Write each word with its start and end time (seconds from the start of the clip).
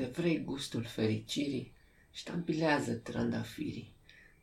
de 0.00 0.06
vrei 0.06 0.44
gustul 0.44 0.84
fericirii, 0.84 1.72
ștampilează 2.10 2.92
trandafirii. 2.92 3.94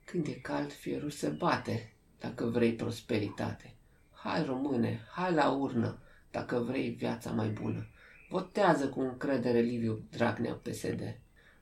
Când 0.04 0.28
e 0.28 0.32
cald, 0.32 0.72
fierul 0.72 1.10
se 1.10 1.28
bate, 1.28 1.94
dacă 2.20 2.46
vrei 2.46 2.74
prosperitate. 2.74 3.74
Hai, 4.12 4.46
române, 4.46 5.00
hai 5.12 5.34
la 5.34 5.50
urnă, 5.50 6.00
dacă 6.32 6.58
vrei 6.58 6.90
viața 6.90 7.32
mai 7.32 7.50
bună. 7.50 7.88
Votează 8.30 8.88
cu 8.88 9.02
încredere 9.02 9.60
Liviu 9.60 10.04
Dragnea 10.12 10.54
PSD. 10.54 11.20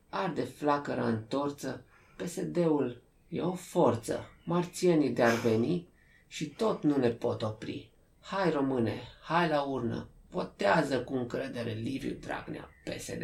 Arde 0.09 0.41
flacăra 0.41 1.07
în 1.07 1.23
torță, 1.27 1.85
PSD-ul 2.15 3.01
e 3.29 3.41
o 3.41 3.53
forță. 3.53 4.29
Marțienii 4.43 5.09
de-ar 5.09 5.39
veni 5.39 5.87
și 6.27 6.45
tot 6.49 6.83
nu 6.83 6.97
ne 6.97 7.09
pot 7.09 7.41
opri. 7.41 7.91
Hai, 8.21 8.51
române, 8.51 9.01
hai 9.21 9.47
la 9.47 9.61
urnă, 9.61 10.07
votează 10.29 11.03
cu 11.03 11.15
încredere 11.15 11.71
Liviu 11.71 12.13
Dragnea 12.13 12.69
PSD. 12.83 13.23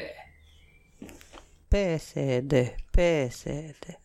PSD, 1.72 2.54
PSD. 2.92 4.00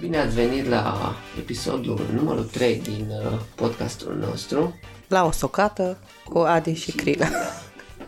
Bine 0.00 0.18
ați 0.18 0.34
venit 0.34 0.66
la 0.66 1.14
episodul 1.38 2.00
numărul 2.12 2.44
3 2.44 2.80
din 2.80 3.10
uh, 3.10 3.40
podcastul 3.54 4.14
nostru. 4.14 4.80
La 5.08 5.24
o 5.24 5.30
socată 5.30 5.98
cu 6.28 6.38
Adi 6.38 6.72
și 6.74 6.92
Crina. 6.92 7.28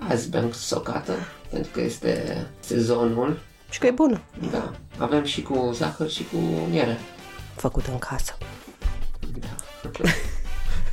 Azi 0.09 0.31
bem 0.31 0.53
socată, 0.53 1.13
pentru 1.51 1.71
că 1.73 1.81
este 1.81 2.47
sezonul. 2.61 3.39
Și 3.71 3.79
că 3.79 3.87
e 3.87 3.91
bună. 3.91 4.21
Da, 4.51 4.73
avem 4.99 5.25
și 5.25 5.43
cu 5.43 5.71
zahăr 5.75 6.11
și 6.11 6.25
cu 6.25 6.37
miere. 6.71 6.99
Făcută 7.55 7.91
în 7.91 7.99
casă. 7.99 8.37
Da. 9.39 10.01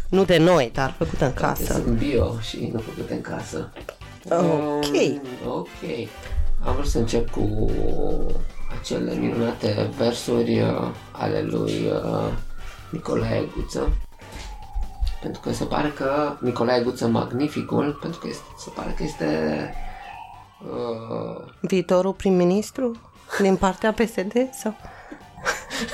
Nu 0.09 0.25
de 0.25 0.37
noi, 0.37 0.71
dar 0.73 0.95
făcută 0.97 1.25
în 1.25 1.33
casă. 1.33 1.73
Sunt 1.73 1.85
bio 1.85 2.39
și 2.39 2.69
nu 2.73 2.79
făcute 2.79 3.13
în 3.13 3.21
casă. 3.21 3.71
Ok. 4.29 4.39
Um, 4.39 5.21
ok. 5.47 5.67
Am 6.65 6.73
vrut 6.73 6.87
să 6.87 6.97
încep 6.97 7.29
cu 7.29 7.69
acele 8.79 9.13
minunate 9.13 9.89
versuri 9.97 10.61
uh, 10.61 10.89
ale 11.11 11.41
lui 11.41 11.71
uh, 11.71 12.31
Nicolae 12.89 13.49
Guță. 13.55 13.91
Pentru 15.21 15.41
că 15.41 15.53
se 15.53 15.63
pare 15.63 15.89
că 15.89 16.37
Nicolae 16.39 16.83
Guță 16.83 17.07
Magnificul, 17.07 17.97
pentru 18.01 18.19
că 18.19 18.27
este, 18.27 18.43
se 18.57 18.69
pare 18.75 18.93
că 18.97 19.03
este 19.03 19.27
uh, 20.69 21.53
Viitorul 21.61 22.13
prim-ministru 22.13 23.01
din 23.41 23.55
partea 23.55 23.93
PSD 23.93 24.33
sau? 24.51 24.75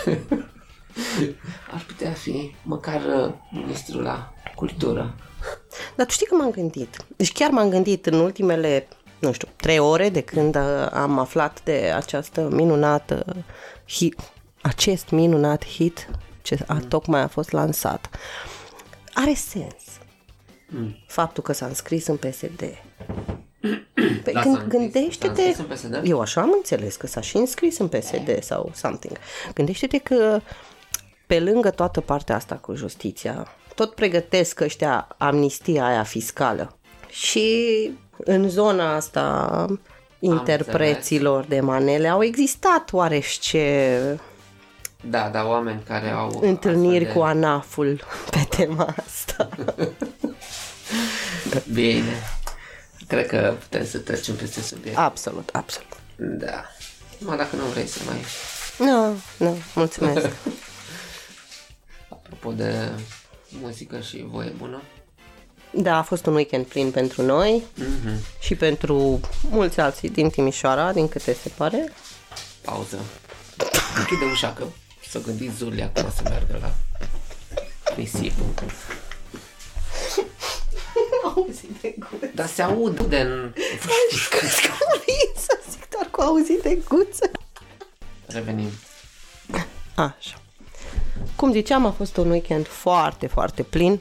ar 1.74 1.84
putea 1.88 2.12
fi 2.12 2.56
măcar 2.64 3.02
uh, 3.02 3.34
ministrul 3.52 4.02
la 4.02 4.34
cultură. 4.56 5.16
Dar 5.96 6.06
tu 6.06 6.12
știi 6.12 6.26
că 6.26 6.36
m-am 6.36 6.52
gândit. 6.52 7.06
Deci 7.16 7.32
chiar 7.32 7.50
m-am 7.50 7.70
gândit 7.70 8.06
în 8.06 8.14
ultimele, 8.14 8.88
nu 9.20 9.32
știu, 9.32 9.48
trei 9.56 9.80
ore 9.80 10.10
de 10.10 10.22
când 10.22 10.56
uh, 10.56 10.88
am 10.92 11.20
aflat 11.20 11.64
de 11.64 11.92
această 11.96 12.50
minunată 12.52 13.36
hit, 13.88 14.20
acest 14.62 15.10
minunat 15.10 15.66
hit 15.66 16.10
ce 16.42 16.58
a, 16.68 16.80
tocmai 16.88 17.22
a 17.22 17.28
fost 17.28 17.52
lansat. 17.52 18.10
Are 19.14 19.34
sens. 19.34 19.84
Mm. 20.68 20.96
Faptul 21.08 21.44
că 21.44 21.54
s-a 21.54 21.66
înscris 21.66 22.08
în 22.08 22.18
PSD. 22.18 22.64
Păi 24.32 24.42
Da, 24.42 24.42
când 24.42 24.56
s-a 24.56 24.62
înscris- 24.64 24.80
gândește-te... 24.92 25.42
s-a 25.42 25.48
înscris 25.66 25.84
în 25.84 25.90
PSD? 25.92 26.08
Eu 26.08 26.20
așa 26.20 26.42
am 26.42 26.52
înțeles 26.56 26.96
că 26.96 27.08
s-a 27.08 27.22
și 27.22 27.38
înscris 27.38 27.78
în 27.78 27.88
PSD 27.88 28.44
sau 28.44 28.72
something. 28.76 29.18
Gândește-te 29.54 29.98
că 29.98 30.40
pe 31.28 31.40
lângă 31.40 31.70
toată 31.70 32.02
partea 32.02 32.36
asta 32.36 32.56
cu 32.56 32.74
justiția, 32.76 33.48
tot 33.76 33.96
pregătesc 33.96 34.60
ăștia 34.60 35.08
amnistia 35.18 35.86
aia 35.86 36.04
fiscală. 36.04 36.78
Și 37.10 37.92
în 38.18 38.50
zona 38.50 38.96
asta 38.96 39.66
interpreților 40.20 41.46
de 41.46 41.60
manele 41.60 42.08
au 42.08 42.24
existat 42.24 42.94
oarește 42.94 44.20
Da, 45.02 45.30
dar 45.32 45.46
oameni 45.46 45.82
care 45.88 46.10
au 46.10 46.40
întâlniri 46.42 47.06
astfel 47.06 47.22
cu 47.22 47.28
ANAF-ul 47.28 48.04
pe 48.30 48.48
tema 48.58 48.96
asta. 49.06 49.50
de... 49.56 49.94
Bine. 51.82 52.39
Cred 53.10 53.28
că 53.28 53.56
putem 53.60 53.86
să 53.86 53.98
trecem 53.98 54.36
peste 54.36 54.62
subiect. 54.62 54.98
Absolut, 54.98 55.50
absolut. 55.54 55.88
Da. 56.18 56.66
Mă, 57.18 57.36
dacă 57.36 57.56
nu 57.56 57.64
vrei 57.64 57.88
să 57.88 58.00
mai... 58.06 58.18
Nu, 58.78 59.22
nu, 59.38 59.58
mulțumesc. 59.76 60.26
Apropo 62.10 62.52
de 62.52 62.90
muzică 63.50 64.00
și 64.00 64.26
voie 64.30 64.54
bună. 64.58 64.82
Da, 65.72 65.98
a 65.98 66.02
fost 66.02 66.26
un 66.26 66.34
weekend 66.36 66.66
plin 66.66 66.92
pentru 66.92 67.22
noi 67.22 67.64
Mm-hmm. 67.80 68.40
și 68.40 68.56
pentru 68.56 69.20
mulți 69.50 69.80
alții 69.80 70.10
din 70.10 70.30
Timișoara, 70.30 70.94
din 70.94 71.08
câte 71.10 71.34
se 71.34 71.50
pare. 71.58 71.92
Pauză. 72.62 72.98
Închide 73.98 74.26
ușa 74.32 74.54
că 74.54 74.64
să 75.10 75.22
gândiți 75.22 75.56
Zulia 75.56 75.90
cum 75.90 76.06
o 76.06 76.10
să 76.16 76.22
meargă 76.24 76.58
la 76.62 76.74
nisipul. 77.96 78.46
Auzit 81.36 81.82
de 81.82 81.96
guță. 82.00 82.32
Dar 82.36 82.48
se 82.48 82.62
aude 82.62 83.20
în... 83.22 83.54
să 85.36 85.60
zic 85.70 85.90
doar 85.90 86.08
cu 86.12 86.22
auzit 86.22 86.62
de 86.62 86.78
guță. 86.88 87.32
Revenim. 88.26 88.70
Așa. 89.96 90.42
Cum 91.36 91.52
ziceam, 91.52 91.86
a 91.86 91.92
fost 91.92 92.18
un 92.18 92.30
weekend 92.30 92.68
foarte, 92.68 93.28
foarte 93.28 93.64
plin. 93.64 94.00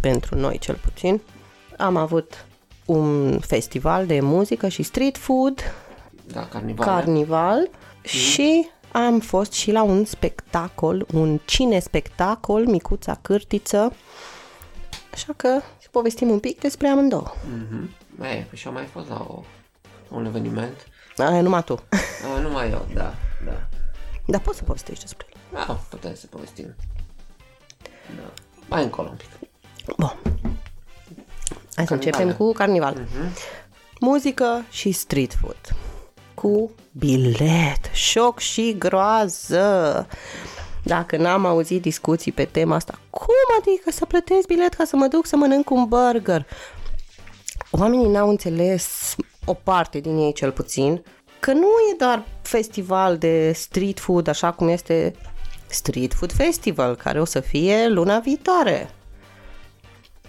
Pentru 0.00 0.34
noi, 0.36 0.58
cel 0.58 0.74
puțin. 0.74 1.20
Am 1.76 1.96
avut 1.96 2.46
un 2.84 3.38
festival 3.40 4.06
de 4.06 4.20
muzică 4.20 4.68
și 4.68 4.82
street 4.82 5.18
food, 5.18 5.74
Da, 6.32 6.46
carnival. 6.46 6.86
carnival 6.86 7.70
și 8.02 8.68
am 8.92 9.20
fost 9.20 9.52
și 9.52 9.70
la 9.70 9.82
un 9.82 10.04
spectacol, 10.04 11.06
un 11.12 11.40
cine-spectacol, 11.44 12.66
Micuța 12.66 13.18
Cârtiță. 13.22 13.92
Așa 15.12 15.32
că 15.36 15.60
să 15.80 15.88
povestim 15.90 16.30
un 16.30 16.38
pic 16.38 16.60
despre 16.60 16.88
amândouă. 16.88 17.32
Mhm. 17.50 17.90
E, 18.22 18.46
păi 18.48 18.58
și 18.58 18.66
am 18.66 18.72
mai 18.72 18.84
fost 18.84 19.08
la 19.08 19.26
o, 19.28 19.42
un 20.08 20.24
eveniment. 20.26 20.86
Aia 21.16 21.40
numai 21.40 21.64
tu. 21.64 21.82
A, 22.36 22.40
numai 22.40 22.70
eu, 22.70 22.86
da, 22.94 23.14
da. 23.44 23.68
Dar 24.26 24.40
poți 24.40 24.58
să 24.58 24.64
povestești 24.64 25.02
despre 25.02 25.26
el. 25.32 25.40
Da, 25.52 25.78
putem 25.90 26.14
să 26.14 26.26
povestim. 26.26 26.74
Da. 28.16 28.32
Mai 28.68 28.82
încolo 28.82 29.08
un 29.08 29.16
pic. 29.16 29.48
Bun. 29.96 30.16
Hai 31.74 31.86
să 31.86 31.94
Carnivale. 31.94 31.94
începem 31.94 32.32
cu 32.34 32.52
carnival. 32.52 33.06
Muzică 34.00 34.64
și 34.70 34.92
street 34.92 35.34
food. 35.40 35.60
Cu 36.34 36.70
bilet, 36.92 37.90
șoc 37.92 38.38
și 38.38 38.76
groază. 38.78 40.06
Dacă 40.88 41.16
n-am 41.16 41.46
auzit 41.46 41.82
discuții 41.82 42.32
pe 42.32 42.44
tema 42.44 42.74
asta, 42.74 42.98
cum 43.10 43.34
adică 43.58 43.90
să 43.90 44.04
plătesc 44.04 44.46
bilet 44.46 44.74
ca 44.74 44.84
să 44.84 44.96
mă 44.96 45.06
duc 45.06 45.26
să 45.26 45.36
mănânc 45.36 45.70
un 45.70 45.84
burger? 45.84 46.46
Oamenii 47.70 48.08
n-au 48.08 48.28
înțeles, 48.28 49.14
o 49.44 49.54
parte 49.54 49.98
din 50.00 50.16
ei 50.18 50.32
cel 50.32 50.52
puțin, 50.52 51.02
că 51.40 51.52
nu 51.52 51.66
e 51.92 51.96
doar 51.98 52.24
festival 52.42 53.18
de 53.18 53.52
street 53.52 54.00
food 54.00 54.28
așa 54.28 54.52
cum 54.52 54.68
este 54.68 55.14
Street 55.66 56.14
Food 56.14 56.32
Festival, 56.32 56.94
care 56.96 57.20
o 57.20 57.24
să 57.24 57.40
fie 57.40 57.88
luna 57.88 58.18
viitoare 58.18 58.90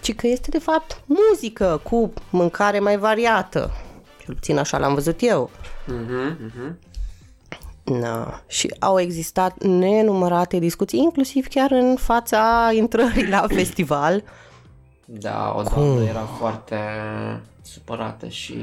ci 0.00 0.14
că 0.14 0.26
este 0.26 0.50
de 0.50 0.58
fapt 0.58 1.02
muzică 1.06 1.80
cu 1.82 2.12
mâncare 2.30 2.78
mai 2.78 2.98
variată. 2.98 3.70
Cel 4.24 4.34
puțin 4.34 4.58
așa 4.58 4.78
l-am 4.78 4.94
văzut 4.94 5.22
eu. 5.22 5.50
Mhm, 5.86 6.36
mhm. 6.40 6.78
No. 7.90 8.24
Și 8.46 8.74
au 8.78 9.00
existat 9.00 9.62
nenumărate 9.62 10.58
discuții, 10.58 10.98
inclusiv 10.98 11.46
chiar 11.48 11.70
în 11.70 11.96
fața 11.96 12.70
intrării 12.74 13.28
la 13.28 13.46
festival. 13.56 14.22
Da, 15.04 15.54
o 15.56 15.62
doamnă 15.62 16.04
era 16.04 16.20
foarte 16.20 16.76
supărată 17.62 18.28
și 18.28 18.56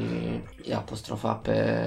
i-a 0.70 0.78
apostrofa 0.78 1.34
pe 1.34 1.80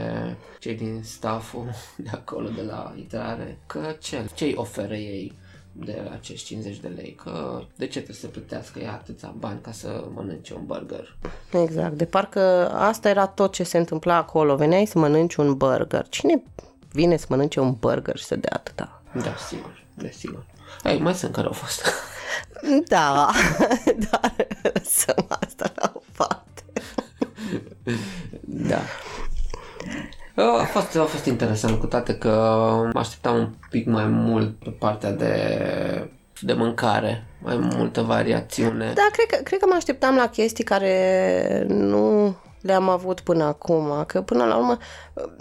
cei 0.58 0.74
din 0.74 1.00
stafful 1.04 1.64
de 1.96 2.10
acolo, 2.12 2.48
de 2.48 2.62
la 2.62 2.92
intrare, 2.96 3.58
că 3.66 3.94
ce, 3.98 4.28
ce 4.34 4.44
îi 4.44 4.54
oferă 4.56 4.94
ei 4.94 5.32
de 5.72 6.10
acești 6.12 6.46
50 6.46 6.76
de 6.76 6.88
lei, 6.88 7.14
că 7.22 7.62
de 7.76 7.84
ce 7.84 7.98
trebuie 7.98 8.16
să 8.16 8.26
plătească 8.26 8.78
ea 8.78 8.92
atâția 8.92 9.34
bani 9.38 9.60
ca 9.60 9.72
să 9.72 10.04
mănânce 10.14 10.54
un 10.54 10.66
burger. 10.66 11.16
Exact, 11.62 11.92
de 11.96 12.04
parcă 12.04 12.70
asta 12.70 13.08
era 13.08 13.26
tot 13.26 13.52
ce 13.52 13.62
se 13.62 13.78
întâmpla 13.78 14.16
acolo. 14.16 14.56
Veneai 14.56 14.86
să 14.86 14.98
mănânci 14.98 15.34
un 15.34 15.54
burger. 15.54 16.08
Cine 16.08 16.42
vine 16.92 17.16
să 17.16 17.26
mănânce 17.28 17.60
un 17.60 17.76
burger 17.80 18.16
și 18.16 18.24
să 18.24 18.36
dea 18.36 18.52
atâta? 18.56 19.02
Da, 19.12 19.34
sigur, 19.48 19.84
desigur. 19.94 20.44
Ei, 20.84 21.00
mai 21.00 21.14
sunt 21.14 21.32
care 21.32 21.46
au 21.46 21.52
fost. 21.52 21.86
Da, 22.88 23.30
dar 24.10 24.34
lăsăm 24.62 25.26
asta 25.28 25.72
la 25.74 25.92
o 25.94 26.00
parte. 26.16 26.62
da. 28.42 28.78
A 30.34 30.64
fost, 30.64 30.96
a 30.96 31.04
fost 31.04 31.24
interesant 31.24 31.78
cu 31.78 31.86
toate 31.86 32.18
că 32.18 32.28
mă 32.92 32.98
așteptam 32.98 33.36
un 33.36 33.48
pic 33.70 33.86
mai 33.86 34.06
mult 34.06 34.58
pe 34.58 34.70
partea 34.70 35.10
de, 35.10 36.10
de 36.40 36.52
mâncare, 36.52 37.26
mai 37.42 37.56
multă 37.56 38.00
variațiune. 38.02 38.92
Da, 38.94 39.08
cred 39.12 39.26
că, 39.26 39.42
cred 39.44 39.60
că 39.60 39.66
mă 39.68 39.74
așteptam 39.76 40.14
la 40.16 40.28
chestii 40.28 40.64
care 40.64 41.64
nu 41.68 42.36
le-am 42.60 42.88
avut 42.88 43.20
până 43.20 43.44
acum, 43.44 44.04
că 44.06 44.20
până 44.20 44.44
la 44.44 44.56
urmă 44.56 44.78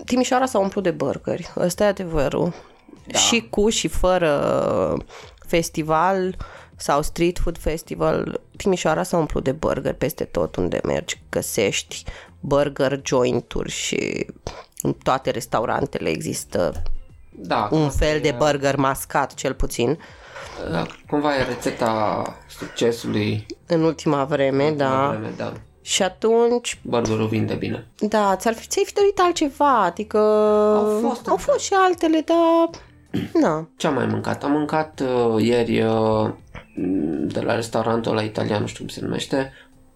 Timișoara 0.06 0.46
s-a 0.46 0.60
umplut 0.60 0.84
de 0.84 0.92
burgeri, 0.92 1.54
ăsta 1.58 1.84
e 1.84 1.88
adevărul. 1.88 2.54
Da. 3.08 3.18
Și 3.18 3.48
cu 3.50 3.70
și 3.70 3.88
fără 3.88 4.98
festival 5.48 6.36
sau 6.76 7.02
street 7.02 7.40
food 7.40 7.58
festival, 7.58 8.42
Timișoara 8.58 9.04
s-a 9.04 9.18
umplut 9.18 9.44
de 9.44 9.52
burger 9.52 9.94
peste 9.94 10.24
tot 10.24 10.56
unde 10.56 10.80
mergi, 10.84 11.22
găsești 11.30 12.04
burger 12.40 13.02
jointuri 13.04 13.72
și 13.72 14.28
în 14.82 14.94
toate 14.94 15.30
restaurantele 15.30 16.10
există 16.10 16.84
Da, 17.30 17.68
un 17.72 17.90
fel 17.90 18.20
de 18.20 18.36
burger 18.38 18.76
mascat 18.76 19.34
cel 19.34 19.54
puțin. 19.54 20.00
Da, 20.72 20.86
cumva 21.10 21.36
e 21.36 21.44
rețeta 21.44 22.24
succesului 22.48 23.46
În 23.66 23.84
ultima 23.84 24.24
vreme, 24.24 24.70
la 24.70 24.76
da. 24.76 25.08
vreme, 25.08 25.34
da. 25.38 25.54
Și 25.90 26.04
atunci, 26.04 26.80
Burgerul 26.84 27.28
vinde 27.28 27.54
bine. 27.54 27.88
da, 28.00 28.36
ți-ar 28.36 28.54
fi, 28.54 28.68
ți-ai 28.68 28.86
fi 28.86 28.94
dorit 28.94 29.20
altceva, 29.20 29.82
adică 29.84 30.18
Au 30.76 31.00
fost, 31.10 31.28
au 31.28 31.36
fost 31.38 31.60
și 31.60 31.74
altele, 31.74 32.26
dar 32.26 32.82
na, 33.44 33.68
Ce 33.78 33.88
am 33.88 33.94
mai 33.94 34.06
mâncat? 34.06 34.44
Am 34.44 34.52
mâncat 34.52 35.00
uh, 35.00 35.44
ieri 35.44 35.82
uh, 35.82 36.30
de 37.22 37.40
la 37.40 37.56
restaurantul 37.56 38.14
la 38.16 38.22
italian, 38.22 38.62
nu 38.62 38.68
știu 38.68 38.84
cum 38.86 38.94
se 38.94 39.02
numește. 39.02 39.52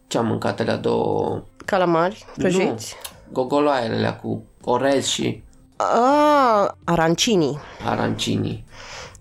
Ce 0.07 0.17
am 0.17 0.25
mâncat 0.25 0.59
alea 0.59 0.75
două... 0.77 1.43
calamari 1.65 2.25
prăjiți. 2.37 2.95
Nu, 3.27 3.33
gogoloaiele 3.33 3.95
alea 3.95 4.15
cu 4.15 4.43
orez 4.63 5.05
și 5.05 5.43
Ah, 5.75 6.67
arancini. 6.83 7.57
arancini. 7.85 8.65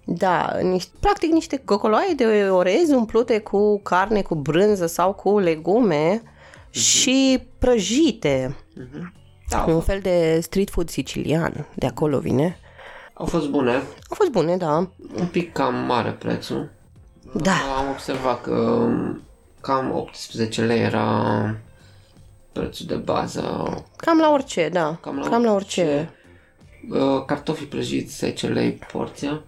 Da, 0.04 0.56
niște, 0.62 0.90
practic 1.00 1.32
niște 1.32 1.62
gocoloaie 1.64 2.14
de 2.16 2.48
orez 2.50 2.90
umplute 2.90 3.38
cu 3.38 3.80
carne, 3.82 4.22
cu 4.22 4.34
brânză 4.34 4.86
sau 4.86 5.12
cu 5.12 5.38
legume 5.38 6.22
și 6.72 7.42
prăjite. 7.58 8.56
Da, 9.48 9.64
Un 9.68 9.80
fel 9.80 10.00
de 10.00 10.38
street 10.42 10.70
food 10.70 10.88
sicilian, 10.88 11.66
de 11.74 11.86
acolo 11.86 12.18
vine. 12.18 12.58
au 13.14 13.26
fost 13.26 13.48
bune. 13.48 13.72
Au 13.72 14.14
fost 14.14 14.30
bune, 14.30 14.56
da. 14.56 14.88
Un 15.16 15.26
pic 15.30 15.52
cam 15.52 15.74
mare 15.74 16.10
prețul. 16.10 16.70
Da. 17.34 17.54
Am 17.78 17.90
observat 17.90 18.40
că 18.42 18.54
um, 18.54 19.22
cam 19.60 19.92
18 19.94 20.62
lei 20.62 20.80
era 20.80 21.56
prețul 22.52 22.86
de 22.86 22.94
bază. 22.94 23.42
Cam 23.96 24.18
la 24.18 24.30
orice, 24.30 24.68
da. 24.68 24.98
Cam 25.00 25.18
la 25.18 25.28
Cam 25.28 25.42
la 25.44 25.52
orice. 25.52 25.80
orice. 25.82 26.10
Uh, 26.90 27.24
Cartofii 27.26 27.66
prăjiți 27.66 28.16
10 28.16 28.46
lei 28.46 28.72
porția. 28.92 29.42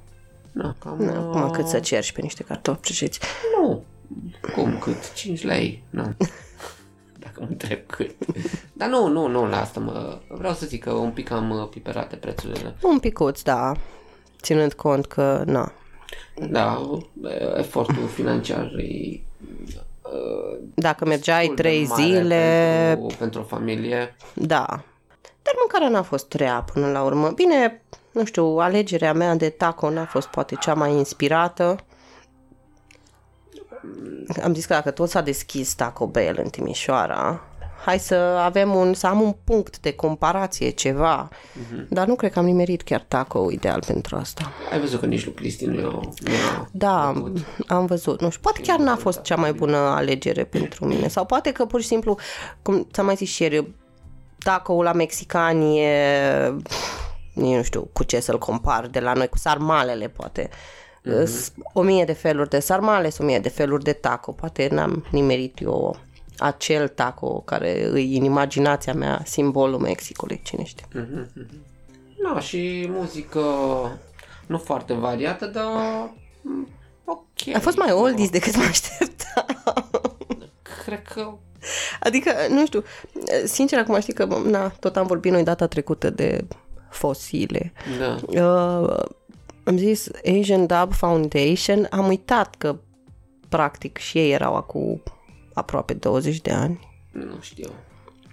Da, 0.52 0.74
cam... 0.78 0.96
Na, 0.98 1.18
acum 1.18 1.42
uh, 1.42 1.50
cât 1.52 1.66
să 1.66 1.78
cerci 1.78 2.12
pe 2.12 2.20
niște 2.20 2.42
cartofi 2.42 2.80
prăjiți. 2.80 3.18
Nu. 3.60 3.84
Cum 4.54 4.78
cât? 4.78 5.12
5 5.12 5.42
lei? 5.44 5.82
Nu. 5.90 6.14
Dacă 7.34 7.40
mă 7.40 7.46
întreb 7.50 7.78
cât. 7.86 8.14
Dar 8.72 8.88
nu, 8.88 9.06
nu, 9.06 9.26
nu, 9.26 9.48
la 9.48 9.60
asta 9.60 9.80
mă... 9.80 10.18
Vreau 10.28 10.52
să 10.52 10.66
zic 10.66 10.82
că 10.82 10.90
un 10.92 11.10
pic 11.10 11.30
am 11.30 11.50
uh, 11.50 11.68
piperate 11.68 12.16
prețurile. 12.16 12.74
Un 12.82 12.98
picuț, 12.98 13.42
da. 13.42 13.72
Ținând 14.42 14.72
cont 14.72 15.06
că, 15.06 15.42
na, 15.46 15.72
Da, 16.50 16.90
uh, 17.20 17.56
efortul 17.56 18.06
financiar 18.06 18.64
e 18.76 19.20
dacă 20.74 21.04
mergeai 21.04 21.38
destul 21.38 21.54
de 21.56 21.62
trei 21.62 21.86
mare 21.86 22.02
zile, 22.02 22.94
Pentru, 22.98 23.16
pentru 23.18 23.40
o 23.40 23.44
familie. 23.44 24.16
da. 24.34 24.66
Dar 25.42 25.54
mâncarea 25.58 25.88
n-a 25.88 26.02
fost 26.02 26.32
rea 26.32 26.64
până 26.72 26.90
la 26.90 27.02
urmă. 27.02 27.30
Bine, 27.30 27.82
nu 28.12 28.24
știu, 28.24 28.44
alegerea 28.44 29.12
mea 29.12 29.34
de 29.34 29.48
taco 29.48 29.90
n-a 29.90 30.04
fost 30.04 30.28
poate 30.28 30.54
cea 30.54 30.74
mai 30.74 30.92
inspirată. 30.92 31.76
Am 34.42 34.54
zis 34.54 34.64
că 34.66 34.72
dacă 34.74 34.90
tot 34.90 35.08
s-a 35.08 35.20
deschis 35.20 35.74
Taco 35.74 36.06
Bell 36.06 36.40
în 36.42 36.48
Timișoara, 36.48 37.40
hai 37.84 37.98
să 37.98 38.14
avem 38.44 38.74
un, 38.74 38.94
să 38.94 39.06
am 39.06 39.20
un 39.20 39.34
punct 39.44 39.78
de 39.80 39.92
comparație, 39.92 40.70
ceva. 40.70 41.28
Dar 41.88 42.06
nu 42.06 42.14
cred 42.14 42.32
că 42.32 42.38
am 42.38 42.44
nimerit 42.44 42.82
chiar 42.82 43.04
taco 43.08 43.50
ideal 43.50 43.82
pentru 43.86 44.16
asta. 44.16 44.52
Ai 44.72 44.80
văzut 44.80 45.00
că 45.00 45.06
nici 45.06 45.24
lui 45.24 45.34
Cristi 45.34 45.64
nu 45.66 45.74
i-a, 45.80 45.82
nu 45.90 46.32
i-a 46.32 46.68
Da, 46.72 47.10
plăcut. 47.12 47.38
am 47.66 47.86
văzut. 47.86 48.20
Nu 48.20 48.28
știu, 48.30 48.40
poate 48.42 48.60
chiar 48.60 48.78
n-a 48.78 48.96
fost 48.96 49.22
cea 49.22 49.36
mai 49.36 49.52
bună 49.52 49.76
alegere 49.76 50.44
pentru 50.44 50.84
mine. 50.86 51.08
Sau 51.08 51.24
poate 51.24 51.52
că 51.52 51.64
pur 51.64 51.80
și 51.80 51.86
simplu, 51.86 52.18
cum 52.62 52.86
ți-am 52.92 53.06
mai 53.06 53.14
zis 53.14 53.28
și 53.28 53.42
ieri, 53.42 53.70
taco 54.38 54.82
la 54.82 54.92
mexicani 54.92 55.80
e, 55.80 56.54
nici 57.34 57.56
nu 57.56 57.62
știu 57.62 57.88
cu 57.92 58.02
ce 58.04 58.20
să-l 58.20 58.38
compar 58.38 58.86
de 58.86 59.00
la 59.00 59.12
noi, 59.12 59.28
cu 59.28 59.38
sarmalele 59.38 60.08
poate. 60.08 60.48
Mm-hmm. 61.04 61.62
O 61.72 61.82
mie 61.82 62.04
de 62.04 62.12
feluri 62.12 62.48
de 62.48 62.58
sarmale, 62.58 63.10
o 63.18 63.24
mie 63.24 63.38
de 63.38 63.48
feluri 63.48 63.84
de 63.84 63.92
taco. 63.92 64.32
Poate 64.32 64.68
n-am 64.70 65.06
nimerit 65.10 65.60
eu 65.60 65.96
acel 66.38 66.88
taco 66.88 67.40
care 67.40 67.88
îi 67.90 68.16
în 68.16 68.24
imaginația 68.24 68.94
mea 68.94 69.22
simbolul 69.24 69.78
Mexicului, 69.78 70.40
cine 70.44 70.64
știe. 70.64 70.86
Da, 72.22 72.40
și 72.40 72.86
muzică 72.88 73.40
nu 74.46 74.58
foarte 74.58 74.92
variată, 74.92 75.46
dar 75.46 76.10
mm, 76.42 76.68
ok. 77.04 77.54
A 77.54 77.58
fost 77.58 77.76
mai 77.76 77.92
oldies 77.92 78.30
decât 78.30 78.56
mă 78.56 78.62
așteptam. 78.62 79.90
Cred 80.84 81.02
că 81.02 81.32
Adică, 82.00 82.30
nu 82.48 82.66
știu, 82.66 82.82
sincer 83.44 83.78
acum 83.78 84.00
știi 84.00 84.12
că, 84.12 84.24
na, 84.44 84.68
tot 84.68 84.96
am 84.96 85.06
vorbit 85.06 85.32
noi 85.32 85.42
data 85.42 85.66
trecută 85.66 86.10
de 86.10 86.44
fosile. 86.90 87.72
da. 87.98 88.42
Uh, 88.44 89.04
am 89.64 89.76
zis 89.76 90.08
Asian 90.38 90.66
Dub 90.66 90.92
Foundation, 90.92 91.86
am 91.90 92.06
uitat 92.06 92.54
că 92.54 92.76
practic 93.48 93.96
și 93.98 94.18
ei 94.18 94.32
erau 94.32 94.54
acum 94.56 95.02
aproape 95.54 95.94
20 95.94 96.40
de 96.40 96.50
ani. 96.52 96.88
Nu 97.12 97.36
știu. 97.40 97.70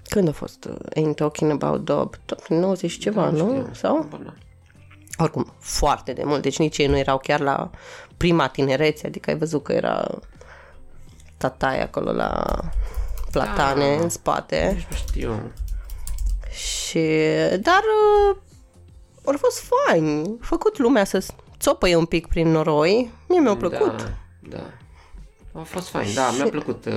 Când 0.09 0.27
a 0.27 0.31
fost 0.31 0.65
uh, 0.65 0.75
Ain't 0.95 1.15
Talking 1.15 1.51
About 1.51 1.85
Dub? 1.85 2.15
Tot 2.25 2.41
prin 2.41 2.59
90 2.59 2.91
și 2.91 2.99
ceva, 2.99 3.29
nu? 3.29 3.37
știu. 3.37 3.69
Sau? 3.73 4.05
Bă, 4.09 4.17
da. 4.23 4.33
Oricum, 5.17 5.53
foarte 5.59 6.13
de 6.13 6.23
mult. 6.25 6.41
Deci 6.41 6.57
nici 6.57 6.77
ei 6.77 6.87
nu 6.87 6.97
erau 6.97 7.17
chiar 7.17 7.39
la 7.39 7.69
prima 8.17 8.47
tinerețe, 8.47 9.07
adică 9.07 9.29
ai 9.29 9.37
văzut 9.37 9.63
că 9.63 9.73
era 9.73 10.07
tataie 11.37 11.81
acolo 11.81 12.11
la 12.11 12.59
platane 13.31 13.95
Da. 13.95 14.03
în 14.03 14.09
spate. 14.09 14.71
Nici 14.75 14.87
nu 14.89 14.95
știu. 14.95 15.51
Și, 16.51 16.99
dar 17.61 17.81
uh, 17.81 18.37
au 19.25 19.37
fost 19.37 19.63
fain. 19.87 20.37
A 20.41 20.45
făcut 20.45 20.77
lumea 20.77 21.03
să 21.03 21.25
țopăie 21.59 21.95
un 21.95 22.05
pic 22.05 22.27
prin 22.27 22.47
noroi. 22.47 23.11
Mie 23.27 23.39
mi-au 23.39 23.57
plăcut. 23.57 23.97
Da, 23.97 24.57
da. 24.57 25.59
A 25.59 25.63
fost 25.63 25.89
fain, 25.89 26.13
da, 26.13 26.31
mi-a 26.31 26.49
plăcut. 26.49 26.85
Uh, 26.85 26.93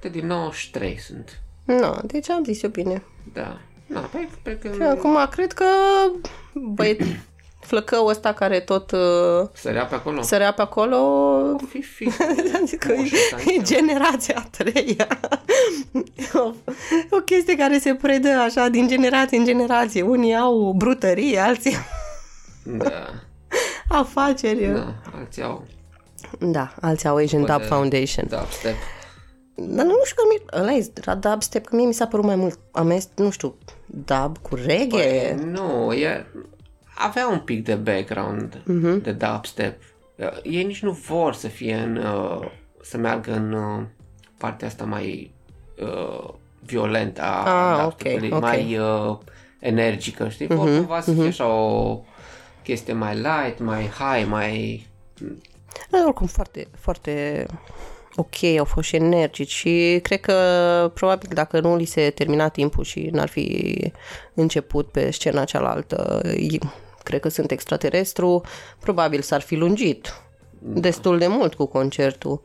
de 0.00 0.08
din 0.08 0.26
93 0.26 0.98
sunt. 0.98 1.40
No, 1.64 1.94
deci 2.04 2.30
am 2.30 2.44
zis 2.44 2.62
eu 2.62 2.70
bine. 2.70 3.02
Da. 3.32 3.60
Da, 3.86 4.00
pe, 4.00 4.28
pe 4.42 4.58
că 4.58 4.72
Și 4.74 4.82
acum 4.82 5.16
cred 5.30 5.52
că 5.52 5.64
băiet, 6.54 7.00
flăcăul 7.66 8.08
ăsta 8.08 8.32
care 8.32 8.60
tot 8.60 8.90
uh, 8.90 9.48
sărea 9.52 9.84
pe 9.84 9.94
acolo. 9.94 10.22
sărea 10.22 10.52
pe 10.52 10.62
acolo 10.62 11.56
Fi, 11.68 11.82
fi. 11.82 12.10
Adică 12.62 12.94
Moș 12.96 13.10
e, 13.10 13.14
ăsta, 13.34 13.50
e 13.50 13.62
generația 13.62 14.34
a 14.38 14.48
treia. 14.50 15.06
o, 16.44 16.50
o 17.10 17.16
chestie 17.24 17.56
care 17.56 17.78
se 17.78 17.94
predă 17.94 18.28
așa 18.28 18.68
din 18.68 18.88
generație 18.88 19.38
în 19.38 19.44
generație. 19.44 20.02
Unii 20.02 20.36
au 20.36 20.72
brutărie, 20.76 21.38
alții 21.38 21.76
Da, 22.64 23.10
afaceri. 24.00 24.66
Da, 24.66 24.72
da, 24.78 24.94
alții 25.18 25.42
au 25.42 25.64
da 26.38 26.72
alții 26.80 27.08
au 27.08 27.16
Asian 27.16 27.44
Dub 27.44 27.58
de- 27.58 27.64
Foundation. 27.64 28.26
dubstep. 28.28 28.74
Dar 29.54 29.84
nu 29.86 30.00
știu 30.04 30.16
că 30.16 30.22
mi 30.32 30.60
ăla 30.62 30.72
e 30.72 30.86
la 31.04 31.14
dubstep, 31.14 31.66
că 31.66 31.76
mie 31.76 31.86
mi 31.86 31.94
s-a 31.94 32.06
părut 32.06 32.24
mai 32.24 32.36
mult 32.36 32.58
amest, 32.72 33.08
nu 33.14 33.30
știu, 33.30 33.54
dub 33.86 34.38
cu 34.42 34.54
reggae. 34.54 35.34
Păi, 35.36 35.44
nu, 35.44 35.92
e, 35.92 36.26
avea 36.98 37.28
un 37.28 37.38
pic 37.38 37.64
de 37.64 37.74
background 37.74 38.62
Mhm. 38.64 39.02
de 39.02 39.12
dubstep. 39.12 39.82
Ei 40.42 40.64
nici 40.64 40.82
nu 40.82 40.90
vor 40.90 41.34
să 41.34 41.48
fie 41.48 41.74
în, 41.74 41.96
uh, 41.96 42.48
să 42.82 42.96
meargă 42.96 43.32
în 43.32 43.52
uh, 43.52 43.82
partea 44.38 44.66
asta 44.68 44.84
mai 44.84 45.30
uh, 45.82 46.28
violentă 46.60 47.22
a 47.22 47.74
Ah, 47.76 47.82
dubstepului, 47.82 48.28
ok, 48.28 48.34
ok. 48.36 48.40
mai 48.42 48.78
uh, 48.78 49.16
energică, 49.58 50.28
știi? 50.28 50.46
Vor 50.46 50.66
cumva 50.76 51.00
să 51.00 51.12
fie 51.12 51.26
așa 51.26 51.46
o 51.46 52.00
chestie 52.62 52.92
mai 52.92 53.14
light, 53.14 53.58
mai 53.58 53.82
high, 53.98 54.26
mai... 54.28 54.86
Dar 55.90 56.04
oricum 56.04 56.26
foarte, 56.26 56.66
foarte 56.78 57.46
ok, 58.16 58.42
au 58.58 58.64
fost 58.64 58.88
și 58.88 58.96
energici 58.96 59.50
și 59.52 59.98
cred 60.02 60.20
că 60.20 60.34
probabil 60.94 61.28
dacă 61.34 61.60
nu 61.60 61.76
li 61.76 61.84
se 61.84 62.10
termina 62.10 62.48
timpul 62.48 62.84
și 62.84 63.08
n-ar 63.12 63.28
fi 63.28 63.92
început 64.34 64.90
pe 64.90 65.10
scena 65.10 65.44
cealaltă, 65.44 66.20
i- 66.36 66.58
cred 67.06 67.20
că 67.20 67.28
sunt 67.28 67.50
extraterestru, 67.50 68.42
probabil 68.80 69.20
s-ar 69.20 69.40
fi 69.40 69.54
lungit 69.54 70.20
destul 70.58 71.18
de 71.18 71.26
mult 71.26 71.54
cu 71.54 71.66
concertul. 71.66 72.42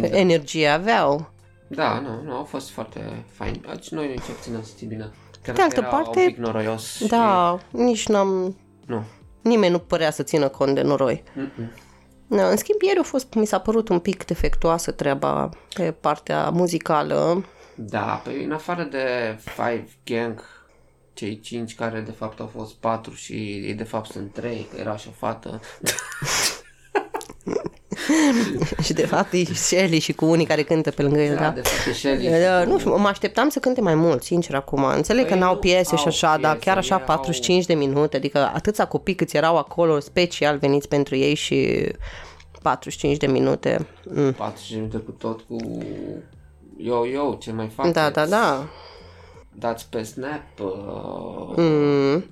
Energie 0.00 0.68
aveau. 0.68 1.30
Da, 1.68 2.00
nu, 2.00 2.22
nu, 2.24 2.36
au 2.36 2.44
fost 2.44 2.70
foarte 2.70 3.24
fain. 3.32 3.64
Aici 3.68 3.88
noi 3.88 4.20
ce 4.26 4.32
țin 4.40 4.54
atitudinea. 4.54 5.10
Chiar 5.42 5.54
De 5.54 5.62
altă 5.62 5.80
era 5.80 5.88
parte, 5.88 6.20
un 6.20 6.26
pic 6.26 6.36
noroios 6.36 7.06
Da, 7.06 7.58
nici 7.70 8.08
n-am... 8.08 8.48
și... 8.48 8.86
Nu. 8.86 9.02
Nimeni 9.42 9.72
nu 9.72 9.78
părea 9.78 10.10
să 10.10 10.22
țină 10.22 10.48
cont 10.48 10.74
de 10.74 10.82
noroi. 10.82 11.22
Mm-mm. 11.36 11.72
Da, 12.26 12.48
în 12.48 12.56
schimb, 12.56 12.80
ieri 12.82 12.98
a 12.98 13.02
fost, 13.02 13.34
mi 13.34 13.46
s-a 13.46 13.58
părut 13.58 13.88
un 13.88 13.98
pic 13.98 14.24
defectuoasă 14.24 14.90
treaba 14.90 15.48
pe 15.74 15.90
partea 15.90 16.50
muzicală. 16.50 17.44
Da, 17.74 18.22
pe 18.24 18.30
în 18.44 18.52
afară 18.52 18.82
de 18.82 19.38
Five 19.38 19.88
Gang, 20.04 20.42
cei 21.18 21.40
cinci 21.40 21.74
care 21.74 22.00
de 22.00 22.10
fapt 22.18 22.40
au 22.40 22.50
fost 22.56 22.74
patru 22.74 23.12
și 23.14 23.32
ei 23.66 23.74
de 23.74 23.82
fapt 23.84 24.10
sunt 24.10 24.32
trei, 24.32 24.66
că 24.74 24.80
era 24.80 24.96
și 24.96 25.08
o 25.08 25.12
fată. 25.26 25.60
și 28.82 28.92
de 28.92 29.06
fapt 29.06 29.32
e 29.32 29.44
Shelly 29.44 29.98
și 29.98 30.12
cu 30.12 30.24
unii 30.24 30.46
care 30.46 30.62
cântă 30.62 30.90
pe 30.90 31.02
lângă 31.02 31.20
el, 31.20 31.34
da. 31.34 31.40
Da, 31.40 31.50
de 31.50 31.60
fapt 31.60 31.86
e 31.88 31.92
Shelly. 31.92 32.28
Da, 32.28 32.60
și 32.60 32.66
nu 32.66 32.72
cu- 32.72 32.78
știu, 32.78 32.96
mă 32.96 33.08
așteptam 33.08 33.48
să 33.48 33.58
cânte 33.58 33.80
mai 33.80 33.94
mult, 33.94 34.22
sincer, 34.22 34.54
acum. 34.54 34.84
Înțeleg 34.84 35.24
Păi 35.26 35.32
că 35.32 35.38
n-au 35.38 35.52
nu 35.52 35.58
piese 35.58 35.96
și 35.96 36.02
au 36.02 36.08
așa, 36.08 36.36
dar 36.40 36.52
piese, 36.52 36.66
chiar 36.66 36.76
așa 36.76 36.94
ei 36.94 37.00
au- 37.00 37.06
45 37.06 37.66
de 37.66 37.74
minute, 37.74 38.16
adică 38.16 38.50
atâția 38.54 38.84
copii 38.86 39.14
câți 39.14 39.36
erau 39.36 39.56
acolo, 39.56 40.00
special 40.00 40.58
veniți 40.58 40.88
pentru 40.88 41.16
ei 41.16 41.34
și 41.34 41.86
45 42.62 43.16
de 43.16 43.26
minute. 43.26 43.86
Mm. 44.14 44.32
40 44.32 44.70
de 44.70 44.76
minute 44.76 44.96
cu 44.96 45.10
tot 45.10 45.40
cu 45.40 45.56
yo, 46.76 47.06
yo, 47.06 47.36
ce 47.40 47.52
mai 47.52 47.70
fac? 47.74 47.92
Da, 47.92 48.10
da, 48.10 48.26
da. 48.26 48.68
Dați 49.58 49.88
pe 49.88 50.02
Snap, 50.02 50.60
uh, 50.62 51.54
Mm. 51.56 52.24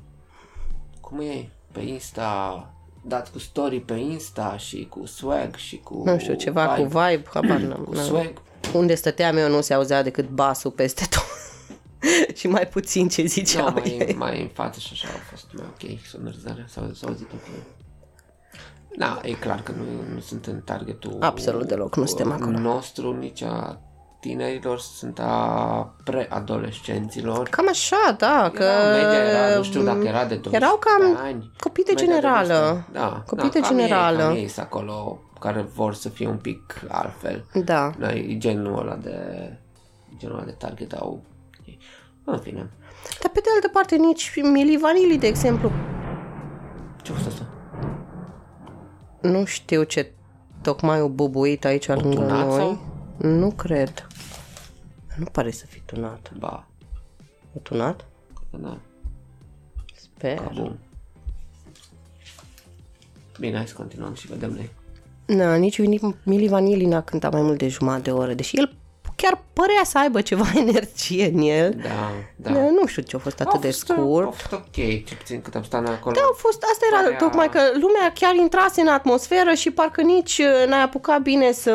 cum 1.00 1.20
e, 1.20 1.48
pe 1.72 1.80
Insta, 1.80 2.70
dați 3.04 3.32
cu 3.32 3.38
story 3.38 3.80
pe 3.80 3.94
Insta 3.94 4.56
și 4.56 4.86
cu 4.90 5.06
swag 5.06 5.54
și 5.54 5.76
cu 5.78 6.02
Nu 6.04 6.18
știu, 6.18 6.34
ceva 6.34 6.66
cu 6.66 6.82
vibe, 6.82 7.22
habar 7.32 7.58
n-am. 7.60 7.84
cu 7.84 7.92
n-am. 7.92 8.04
swag. 8.04 8.32
Unde 8.74 8.94
stăteam 8.94 9.36
eu 9.36 9.48
nu 9.48 9.60
se 9.60 9.74
auzea 9.74 10.02
decât 10.02 10.28
basul 10.28 10.70
peste 10.70 11.06
tot. 11.10 11.24
și 12.38 12.48
mai 12.48 12.66
puțin 12.66 13.08
ce 13.08 13.22
Da, 13.22 13.28
ziceau 13.28 13.70
mai, 13.72 13.96
ei. 14.06 14.14
mai 14.14 14.40
în 14.40 14.48
față 14.48 14.80
și 14.80 14.88
așa 14.92 15.08
a 15.08 15.18
fost 15.30 15.46
mai 15.52 15.66
ok 15.66 15.98
sonorizarea, 16.06 16.64
s-au, 16.68 16.90
s-au 16.94 17.08
auzit 17.08 17.32
ok. 17.32 17.62
Da, 18.96 19.20
e 19.22 19.32
clar 19.32 19.62
că 19.62 19.72
nu, 19.72 20.14
nu 20.14 20.20
sunt 20.20 20.46
în 20.46 20.60
targetul 20.60 21.16
Absolut 21.20 21.66
deloc, 21.68 21.96
nu 21.96 22.06
suntem 22.06 22.32
acolo. 22.32 22.58
nostru, 22.58 23.12
nici 23.18 23.42
a 23.42 23.80
tinerilor, 24.26 24.78
sunt 24.78 25.18
a 25.18 25.94
preadolescenților. 26.04 27.48
Cam 27.48 27.68
așa, 27.68 28.14
da, 28.18 28.50
că... 28.54 28.62
Era, 28.62 28.90
media 28.92 29.22
era, 29.24 29.56
nu 29.56 29.62
știu 29.62 29.82
dacă 29.82 30.06
era 30.06 30.24
de 30.24 30.34
12 30.34 30.56
Erau 30.64 30.76
cam 30.78 31.16
ani. 31.24 31.50
copii 31.58 31.84
de 31.84 31.92
Media 31.94 32.06
generală. 32.06 32.72
vârstă. 32.72 32.88
Da, 32.92 33.22
Copii 33.26 33.44
da, 33.44 33.50
de 33.52 33.60
cam 33.60 33.68
generală. 33.76 34.18
Ei, 34.22 34.26
cam 34.28 34.36
ei 34.36 34.48
sunt 34.48 34.64
acolo 34.66 35.20
care 35.40 35.60
vor 35.74 35.94
să 35.94 36.08
fie 36.08 36.28
un 36.28 36.36
pic 36.36 36.80
altfel. 36.88 37.44
Da. 37.64 37.90
Da, 37.98 38.12
e 38.14 38.36
genul 38.38 38.78
ăla 38.78 38.94
de, 38.94 39.18
genul 40.18 40.36
ăla 40.36 40.44
de 40.44 40.54
target 40.58 40.92
au... 40.92 41.22
În 42.24 42.38
fine. 42.38 42.70
Dar 43.22 43.30
pe 43.32 43.40
de 43.40 43.48
altă 43.54 43.68
parte 43.68 43.96
nici 43.96 44.32
Mili 44.42 44.76
Vanilli, 44.80 45.18
de 45.18 45.26
exemplu, 45.26 45.72
Ce 47.02 47.12
a 47.12 47.14
fost 47.14 47.26
asta? 47.26 47.46
nu 49.20 49.44
știu 49.44 49.82
ce 49.82 50.12
tocmai 50.62 51.00
o 51.00 51.08
bubuit 51.08 51.64
aici 51.64 51.86
lângă 51.88 52.08
tunat 52.14 52.46
noi. 52.46 52.56
sau? 52.58 52.78
Nu 53.18 53.50
cred. 53.50 54.06
Nu 55.18 55.24
pare 55.24 55.50
să 55.50 55.66
fi 55.66 55.80
tunat. 55.80 56.32
Ba, 56.38 56.66
O 57.56 57.58
tunat? 57.62 58.04
da, 58.50 58.78
Sper. 59.94 60.50
bun. 60.54 60.78
Bine, 63.40 63.56
hai 63.56 63.66
să 63.66 63.74
continuăm 63.74 64.14
și 64.14 64.26
vedem 64.26 64.50
noi. 64.50 64.70
Na, 65.26 65.54
nici 65.54 65.78
Mili- 65.80 66.16
Mili 66.24 66.48
Vanilli 66.48 66.84
n-a 66.86 67.02
cântat 67.02 67.32
mai 67.32 67.42
mult 67.42 67.58
de 67.58 67.68
jumătate 67.68 68.02
de 68.02 68.10
oră, 68.10 68.34
deși 68.34 68.56
el 68.56 68.76
chiar 69.16 69.42
părea 69.52 69.80
să 69.84 69.98
aibă 69.98 70.20
ceva 70.20 70.44
energie 70.66 71.26
în 71.34 71.38
el. 71.40 71.70
Da, 71.82 72.12
da. 72.36 72.50
Da. 72.52 72.60
Nu 72.60 72.86
știu 72.86 73.02
ce 73.02 73.16
a 73.16 73.18
fost 73.18 73.40
atât 73.40 73.60
de 73.60 73.66
fost, 73.70 73.90
Au 73.90 73.96
scurt. 73.96 74.34
fost 74.34 74.52
ok, 74.52 74.74
ce 75.04 75.14
puțin 75.18 75.40
cât 75.42 75.54
am 75.54 75.62
stat 75.62 75.82
noi 75.82 75.94
acolo. 75.94 76.14
Da, 76.14 76.20
au 76.22 76.32
fost, 76.36 76.62
asta 76.62 76.86
era 76.92 77.02
Părea- 77.02 77.18
tocmai 77.18 77.48
că 77.48 77.60
lumea 77.72 78.12
chiar 78.14 78.34
intrase 78.34 78.80
în 78.80 78.88
atmosferă 78.88 79.52
și 79.54 79.70
parcă 79.70 80.02
nici 80.02 80.38
uh, 80.38 80.68
n-ai 80.68 80.82
apucat 80.82 81.20
bine 81.22 81.52
să, 81.52 81.72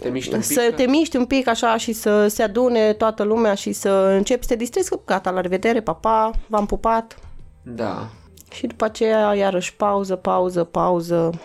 Te 0.00 0.08
miști 0.08 0.34
un 0.34 0.40
pic? 0.40 0.50
să 0.50 0.72
te 0.76 0.86
miști 0.86 1.16
un 1.16 1.26
pic 1.26 1.46
așa 1.48 1.76
și 1.76 1.92
să 1.92 2.26
se 2.28 2.42
adune 2.42 2.92
toată 2.92 3.22
lumea 3.22 3.54
și 3.54 3.72
să 3.72 3.88
începi 3.90 4.42
să 4.42 4.48
te 4.48 4.56
distrezi, 4.56 4.88
că 4.88 4.98
gata, 5.04 5.30
la 5.30 5.40
revedere, 5.40 5.80
papa, 5.80 6.30
v-am 6.46 6.66
pupat. 6.66 7.16
Da, 7.62 8.08
Și 8.52 8.66
după 8.66 8.84
aceea 8.84 9.34
iarăși 9.34 9.74
pauză, 9.74 10.16
pauză, 10.16 10.64
pauză. 10.64 11.40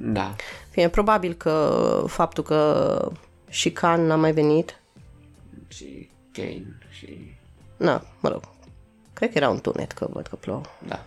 da. 0.00 0.34
Fie, 0.70 0.88
probabil 0.88 1.32
că 1.34 2.04
faptul 2.06 2.44
că 2.44 3.12
și 3.48 3.70
Can 3.72 4.06
n-a 4.06 4.16
mai 4.16 4.32
venit, 4.32 4.80
Și 5.68 6.08
Kane 6.32 6.78
și... 6.90 7.34
na, 7.76 8.02
mă 8.20 8.28
rog, 8.28 8.42
cred 9.12 9.30
că 9.32 9.38
era 9.38 9.48
un 9.48 9.60
tunet, 9.60 9.92
că 9.92 10.06
văd 10.12 10.26
că 10.26 10.36
plouă. 10.36 10.60
Da. 10.88 11.04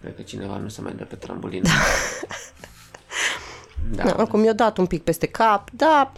Cred 0.00 0.14
că 0.16 0.22
cineva 0.22 0.56
nu 0.56 0.68
se 0.68 0.80
mai 0.80 0.92
dă 0.92 1.04
pe 1.04 1.16
trambulină. 1.16 1.68
Da. 1.68 1.72
Da, 3.90 4.14
oricum 4.18 4.40
mi-a 4.40 4.52
dat 4.52 4.76
un 4.78 4.86
pic 4.86 5.02
peste 5.02 5.26
cap, 5.26 5.70
da, 5.72 6.12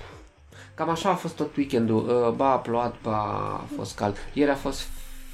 Cam 0.74 0.88
așa 0.88 1.10
a 1.10 1.14
fost 1.14 1.34
tot 1.34 1.56
weekendul. 1.56 2.08
Uh, 2.26 2.32
Ba 2.34 2.50
a 2.52 2.56
plouat, 2.56 2.94
ba 3.02 3.16
a 3.60 3.64
fost 3.76 3.94
cald. 3.96 4.16
Ieri 4.32 4.50
a 4.50 4.54
fost 4.54 4.80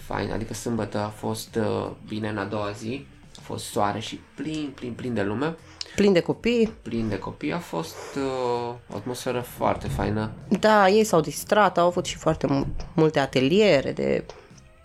fain, 0.07 0.31
adică 0.33 0.55
sâmbătă 0.55 0.99
a 0.99 1.09
fost 1.09 1.55
uh, 1.57 1.91
bine 2.09 2.29
în 2.29 2.39
a 2.39 2.45
doua 2.45 2.71
zi. 2.71 3.07
A 3.39 3.41
fost 3.43 3.65
soare 3.65 3.99
și 3.99 4.21
plin, 4.35 4.73
plin, 4.75 4.93
plin 4.93 5.15
de 5.15 5.23
lume. 5.23 5.55
plin 5.95 6.13
de 6.13 6.21
copii. 6.21 6.73
Plin 6.83 7.09
de 7.09 7.19
copii. 7.19 7.53
A 7.53 7.59
fost 7.59 7.97
uh, 8.17 8.75
o 8.93 8.97
atmosferă 8.97 9.41
foarte 9.41 9.89
faină. 9.89 10.31
Da, 10.61 10.89
ei 10.89 11.05
s-au 11.05 11.21
distrat, 11.21 11.79
au 11.79 11.87
avut 11.87 12.05
și 12.05 12.17
foarte 12.17 12.47
mu- 12.47 12.67
multe 12.95 13.19
ateliere 13.19 13.93
de 13.93 14.25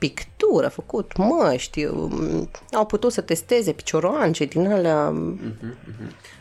pictură, 0.01 0.67
făcut 0.67 1.17
măști, 1.17 1.85
um, 1.85 2.49
au 2.71 2.85
putut 2.85 3.11
să 3.11 3.21
testeze 3.21 3.71
picioroance 3.71 4.45
din 4.45 4.71
alea. 4.71 5.13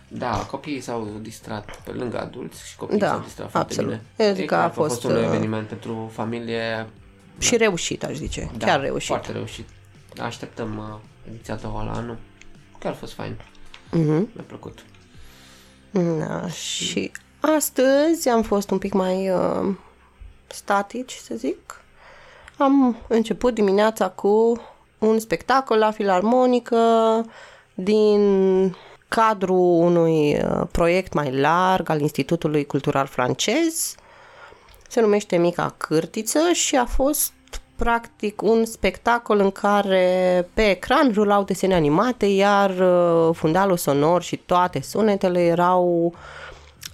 Da, 0.09 0.47
copiii 0.51 0.81
s-au 0.81 1.09
distrat 1.23 1.81
pe 1.85 1.91
lângă 1.91 2.21
adulți 2.21 2.69
și 2.69 2.77
copiii 2.77 2.99
Da, 2.99 3.09
s-au 3.09 3.21
distrat 3.21 3.51
foarte 3.51 3.73
absolut. 3.73 4.01
bine. 4.17 4.29
Eu 4.29 4.35
zic 4.35 4.43
E 4.43 4.47
că 4.47 4.55
clar 4.55 4.65
a 4.65 4.71
că 4.71 4.81
a 4.81 4.83
fost 4.83 5.01
fost, 5.01 5.05
un 5.05 5.17
uh, 5.17 5.25
eveniment 5.25 5.67
pentru 5.67 6.11
familie 6.13 6.87
Și 7.39 7.57
reușit, 7.57 8.05
aș 8.05 8.15
zice, 8.17 8.51
Da, 8.57 8.67
chiar 8.67 8.81
reușit. 8.81 9.09
Foarte 9.09 9.33
reușit. 9.33 9.69
Așteptăm 10.21 10.77
uh, 10.79 11.31
ediția 11.33 11.55
a 11.55 11.57
doua 11.57 11.85
la 11.85 11.93
anul. 11.93 12.17
Chiar 12.79 12.93
a 12.93 12.95
fost 12.97 13.13
fain. 13.13 13.41
Mhm. 13.91 14.31
Mi-a 14.35 14.45
plăcut. 14.47 14.85
Da, 16.19 16.49
și 16.49 17.11
astăzi 17.41 18.29
am 18.29 18.43
fost 18.43 18.71
un 18.71 18.79
pic 18.79 18.93
mai 18.93 19.31
uh, 19.31 19.75
statici, 20.47 21.13
să 21.13 21.35
zic. 21.35 21.81
Am 22.63 22.97
început 23.09 23.55
dimineața 23.55 24.09
cu 24.09 24.61
un 24.99 25.19
spectacol 25.19 25.79
la 25.79 25.91
filarmonică 25.91 26.77
din 27.75 28.77
cadrul 29.09 29.83
unui 29.85 30.35
uh, 30.35 30.67
proiect 30.71 31.13
mai 31.13 31.33
larg 31.33 31.89
al 31.89 32.01
Institutului 32.01 32.65
Cultural 32.65 33.07
Francez. 33.07 33.95
Se 34.89 35.01
numește 35.01 35.37
Mica 35.37 35.75
Cârtiță 35.77 36.39
și 36.53 36.77
a 36.77 36.85
fost 36.85 37.33
practic 37.77 38.43
un 38.43 38.65
spectacol 38.65 39.39
în 39.39 39.51
care 39.51 40.49
pe 40.55 40.71
ecran 40.71 41.11
rulau 41.15 41.45
desene 41.45 41.75
animate, 41.75 42.27
iar 42.27 42.71
uh, 42.71 43.35
fundalul 43.35 43.77
sonor 43.77 44.23
și 44.23 44.37
toate 44.37 44.81
sunetele 44.81 45.41
erau 45.41 46.15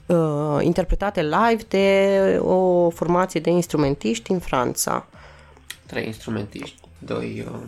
uh, 0.06 0.58
interpretate 0.60 1.22
live 1.22 1.62
de 1.68 2.38
o 2.42 2.90
formație 2.90 3.40
de 3.40 3.50
instrumentiști 3.50 4.24
din 4.24 4.38
Franța. 4.38 5.06
Trei 5.86 6.06
instrumentiști, 6.06 6.80
doi 6.98 7.46
uh, 7.50 7.58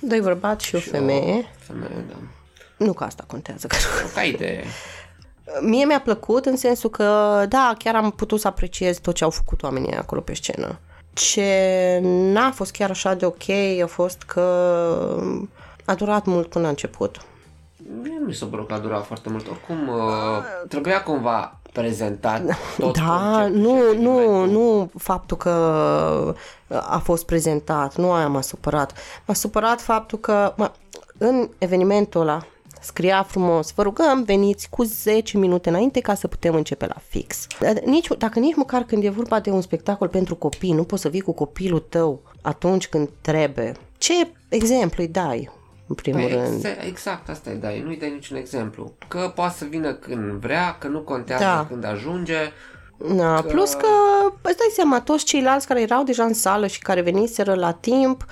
Doi 0.00 0.20
bărbați 0.20 0.64
și 0.64 0.74
o 0.74 0.78
și 0.78 0.88
femeie. 0.88 1.34
O 1.34 1.58
femeie, 1.58 2.04
da. 2.08 2.14
Nu 2.76 2.92
că 2.92 3.04
asta 3.04 3.24
contează. 3.26 3.66
Că... 3.66 3.76
Ca 4.14 4.22
idee. 4.22 4.64
Mie 5.60 5.84
mi-a 5.84 6.00
plăcut 6.00 6.46
în 6.46 6.56
sensul 6.56 6.90
că, 6.90 7.44
da, 7.48 7.74
chiar 7.78 7.94
am 7.94 8.10
putut 8.10 8.40
să 8.40 8.48
apreciez 8.48 8.98
tot 8.98 9.14
ce 9.14 9.24
au 9.24 9.30
făcut 9.30 9.62
oamenii 9.62 9.94
acolo 9.94 10.20
pe 10.20 10.34
scenă. 10.34 10.78
Ce 11.12 11.98
n-a 12.02 12.50
fost 12.50 12.72
chiar 12.72 12.90
așa 12.90 13.14
de 13.14 13.26
ok 13.26 13.48
a 13.82 13.86
fost 13.86 14.22
că 14.22 14.40
a 15.84 15.94
durat 15.94 16.24
mult 16.24 16.48
până 16.48 16.64
la 16.64 16.70
început. 16.70 17.20
Mie 18.02 18.16
nu 18.20 18.26
mi 18.26 18.34
s-a 18.34 18.46
părut 18.46 18.68
că 18.68 18.74
a 18.74 18.78
durat 18.78 19.06
foarte 19.06 19.28
mult. 19.28 19.48
Oricum, 19.48 19.88
uh, 19.88 20.42
trebuia 20.68 21.02
cumva 21.02 21.60
prezentat 21.74 22.42
tot 22.78 22.96
Da, 22.96 23.02
conceptul 23.02 23.60
nu, 23.60 23.92
și 23.92 23.98
nu, 23.98 24.20
evenimentul. 24.20 24.50
nu 24.50 24.90
faptul 24.98 25.36
că 25.36 25.50
a 26.68 26.98
fost 26.98 27.24
prezentat, 27.26 27.96
nu 27.96 28.12
aia 28.12 28.28
m-a 28.28 28.40
supărat. 28.40 28.92
M-a 29.26 29.34
supărat 29.34 29.80
faptul 29.80 30.18
că 30.18 30.54
mă, 30.56 30.70
în 31.18 31.48
evenimentul 31.58 32.20
ăla 32.20 32.46
scria 32.80 33.22
frumos, 33.22 33.72
vă 33.74 33.82
rugăm, 33.82 34.22
veniți 34.22 34.68
cu 34.70 34.82
10 34.82 35.38
minute 35.38 35.68
înainte 35.68 36.00
ca 36.00 36.14
să 36.14 36.28
putem 36.28 36.54
începe 36.54 36.86
la 36.86 36.96
fix. 37.08 37.46
Nici, 37.84 38.08
dacă 38.18 38.38
nici 38.38 38.56
măcar 38.56 38.82
când 38.82 39.04
e 39.04 39.08
vorba 39.08 39.40
de 39.40 39.50
un 39.50 39.60
spectacol 39.60 40.08
pentru 40.08 40.34
copii, 40.34 40.72
nu 40.72 40.84
poți 40.84 41.02
să 41.02 41.08
vii 41.08 41.20
cu 41.20 41.32
copilul 41.32 41.84
tău 41.88 42.20
atunci 42.42 42.88
când 42.88 43.08
trebuie. 43.20 43.72
Ce 43.98 44.12
exemplu 44.48 45.02
îi 45.02 45.08
dai, 45.08 45.50
în 45.86 45.94
primul 45.94 46.20
Păi, 46.20 46.30
rând? 46.32 46.64
ex- 46.64 46.86
exact 46.86 47.28
asta 47.28 47.50
e, 47.50 47.54
da, 47.54 47.68
nu-i 47.84 47.96
dai 47.96 48.10
niciun 48.10 48.36
exemplu. 48.36 48.92
Că 49.08 49.32
poate 49.34 49.54
să 49.56 49.64
vină 49.64 49.92
când 49.92 50.30
vrea, 50.40 50.76
că 50.78 50.88
nu 50.88 51.00
contează 51.00 51.44
Da. 51.44 51.66
când 51.68 51.84
ajunge. 51.84 52.38
Da, 53.16 53.34
că... 53.34 53.42
Plus 53.48 53.72
că 53.72 53.86
îți 54.42 54.56
dai 54.56 54.70
seama, 54.72 55.00
toți 55.00 55.24
ceilalți 55.24 55.66
care 55.66 55.80
erau 55.80 56.02
deja 56.02 56.24
în 56.24 56.34
sală 56.34 56.66
și 56.66 56.78
care 56.82 57.00
veniseră 57.00 57.54
la 57.54 57.72
timp, 57.72 58.24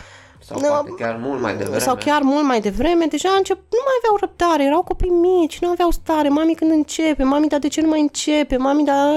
sau 0.45 0.61
da, 0.61 0.69
poate 0.69 0.91
chiar 0.99 1.17
mult 1.21 1.41
mai 1.41 1.57
devreme. 1.57 1.79
Sau 1.79 1.97
chiar 1.97 2.21
mult 2.23 2.45
mai 2.45 2.61
devreme, 2.61 3.05
deja 3.07 3.29
încep, 3.37 3.57
nu 3.57 3.79
mai 3.85 3.93
aveau 4.03 4.17
răbdare, 4.21 4.65
erau 4.65 4.83
copii 4.83 5.11
mici, 5.11 5.59
nu 5.59 5.69
aveau 5.69 5.91
stare, 5.91 6.29
mami 6.29 6.55
când 6.55 6.71
începe, 6.71 7.23
mami, 7.23 7.49
dar 7.49 7.59
de 7.59 7.69
ce 7.69 7.81
nu 7.81 7.89
mai 7.89 8.01
începe, 8.01 8.57
mami, 8.57 8.85
dar... 8.85 9.09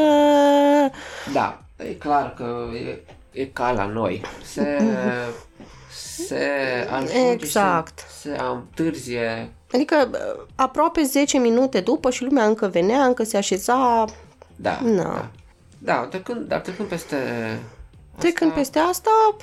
Da, 1.34 1.62
e 1.78 1.84
clar 1.94 2.34
că 2.34 2.66
e, 2.74 3.02
e 3.42 3.46
ca 3.46 3.72
la 3.72 3.86
noi. 3.86 4.22
Se, 4.44 4.78
se 6.24 6.46
ajunge 6.92 7.32
exact. 7.32 8.00
se, 8.00 8.30
se 8.30 8.38
întârzie. 8.54 9.52
Adică 9.72 10.10
aproape 10.56 11.04
10 11.04 11.38
minute 11.38 11.80
după 11.80 12.10
și 12.10 12.24
lumea 12.24 12.46
încă 12.46 12.68
venea, 12.68 13.04
încă 13.04 13.24
se 13.24 13.38
așeza. 13.38 14.06
Da, 14.56 14.80
Na. 14.84 15.04
da. 15.04 15.28
Da, 15.78 15.96
trecând, 15.96 16.48
dar 16.48 16.60
trecând 16.60 16.88
peste 16.90 17.18
Trecând 18.18 18.50
asta... 18.50 18.62
peste 18.62 18.80
asta, 18.80 19.36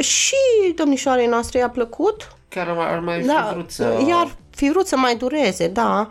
și 0.00 0.36
domnișoarei 0.74 1.26
noastre 1.26 1.58
i-a 1.58 1.68
plăcut. 1.68 2.36
Chiar 2.48 2.68
ar 2.68 2.98
mai 2.98 3.20
da, 3.20 3.44
fi 3.48 3.54
vrut 3.54 3.70
să... 3.70 4.04
Iar 4.08 4.36
fi 4.50 4.70
vrut 4.70 4.86
să 4.86 4.96
mai 4.96 5.16
dureze, 5.16 5.68
da. 5.68 6.08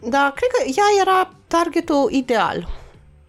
Dar 0.00 0.32
cred 0.32 0.50
că 0.50 0.62
ea 0.76 0.84
era 1.00 1.30
targetul 1.46 2.08
ideal. 2.10 2.68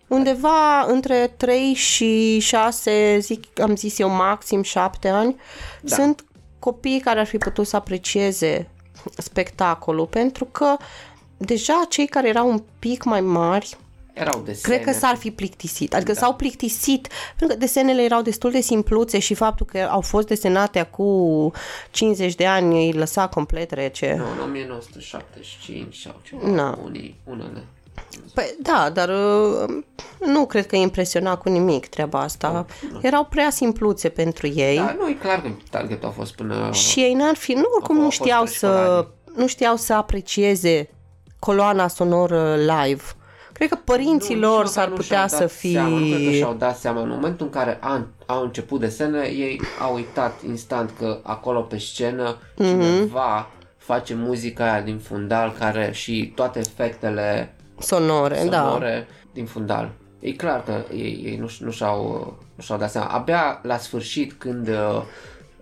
Undeva 0.09 0.81
între 0.81 1.33
3 1.37 1.73
și 1.73 2.39
6, 2.39 3.17
zic, 3.19 3.59
am 3.59 3.75
zis 3.75 3.99
eu, 3.99 4.09
maxim 4.09 4.61
7 4.61 5.07
ani, 5.07 5.35
da. 5.81 5.95
sunt 5.95 6.23
copii 6.59 6.99
care 6.99 7.19
ar 7.19 7.25
fi 7.25 7.37
putut 7.37 7.67
să 7.67 7.75
aprecieze 7.75 8.69
spectacolul, 9.17 10.05
pentru 10.05 10.45
că 10.45 10.77
deja 11.37 11.85
cei 11.89 12.07
care 12.07 12.27
erau 12.27 12.49
un 12.49 12.63
pic 12.79 13.03
mai 13.03 13.21
mari 13.21 13.77
erau 14.19 14.41
desene. 14.45 14.75
Cred 14.75 14.85
că 14.85 14.99
s-ar 14.99 15.15
fi 15.15 15.31
plictisit. 15.31 15.93
Adică 15.93 16.11
da. 16.11 16.19
s-au 16.19 16.35
plictisit, 16.35 17.07
pentru 17.35 17.47
că 17.47 17.63
desenele 17.63 18.01
erau 18.01 18.21
destul 18.21 18.51
de 18.51 18.59
simpluțe 18.59 19.19
și 19.19 19.33
faptul 19.33 19.65
că 19.65 19.87
au 19.91 20.01
fost 20.01 20.27
desenate 20.27 20.87
cu 20.91 21.51
50 21.91 22.35
de 22.35 22.45
ani 22.45 22.85
îi 22.85 22.93
lăsa 22.93 23.27
complet 23.27 23.71
rece. 23.71 24.15
Nu, 24.17 24.23
în 24.23 24.49
1975 24.49 25.97
sau 25.97 26.19
ceva, 26.23 26.49
da. 26.55 26.77
unii, 26.83 27.15
unele. 27.23 27.63
Păi 28.33 28.55
da, 28.61 28.89
dar 28.93 29.09
uh, 29.09 29.77
nu 30.25 30.45
cred 30.45 30.65
că 30.67 30.75
impresiona 30.75 31.37
cu 31.37 31.49
nimic 31.49 31.87
treaba 31.87 32.19
asta. 32.19 32.51
Nu, 32.51 32.65
nu. 32.91 32.99
Erau 33.01 33.23
prea 33.23 33.49
simpluțe 33.49 34.09
pentru 34.09 34.47
ei. 34.47 34.75
Da, 34.75 34.95
nu, 34.99 35.09
e 35.09 35.13
clar 35.13 35.41
că 35.41 35.49
targetul 35.69 36.07
a 36.07 36.11
fost 36.11 36.35
până... 36.35 36.69
Și 36.71 36.99
ei 36.99 37.13
n-ar 37.13 37.35
fi, 37.35 37.53
nu 37.53 37.65
oricum 37.75 37.97
nu 37.97 38.09
știau 38.09 38.45
să, 38.45 39.05
nu 39.35 39.47
știau 39.47 39.75
să 39.75 39.93
aprecieze 39.93 40.89
coloana 41.39 41.87
sonoră 41.87 42.55
live. 42.55 43.03
Cred 43.53 43.69
că 43.69 43.77
părinții 43.83 44.35
nu, 44.35 44.47
lor 44.47 44.65
s-ar 44.65 44.89
putea 44.89 45.27
să 45.27 45.45
fie... 45.47 45.71
Seama, 45.71 45.97
nu 45.97 46.05
cred 46.05 46.25
că 46.25 46.31
și-au 46.31 46.53
dat 46.53 46.77
seama. 46.77 47.01
În 47.01 47.09
momentul 47.09 47.45
în 47.45 47.51
care 47.51 47.77
an, 47.81 48.05
au 48.25 48.43
început 48.43 48.79
desene, 48.79 49.27
ei 49.27 49.61
au 49.79 49.95
uitat 49.95 50.41
instant 50.47 50.91
că 50.99 51.19
acolo 51.23 51.61
pe 51.61 51.77
scenă 51.77 52.37
mm-hmm. 52.37 52.55
cineva 52.57 53.49
face 53.77 54.13
muzica 54.13 54.71
aia 54.71 54.81
din 54.81 54.97
fundal 54.97 55.55
care 55.59 55.91
și 55.93 56.31
toate 56.35 56.59
efectele 56.59 57.55
sonore, 57.79 58.37
sonore 58.37 59.07
da. 59.07 59.15
din 59.33 59.45
fundal. 59.45 59.91
E 60.19 60.31
clar 60.31 60.63
că 60.63 60.83
ei, 60.93 61.21
ei 61.23 61.37
nu, 61.37 61.49
nu, 61.59 61.71
și-au, 61.71 62.33
nu 62.55 62.63
și-au 62.63 62.77
dat 62.77 62.91
seama. 62.91 63.07
Abia 63.07 63.59
la 63.63 63.77
sfârșit 63.77 64.33
când 64.33 64.67
uh, 64.67 65.01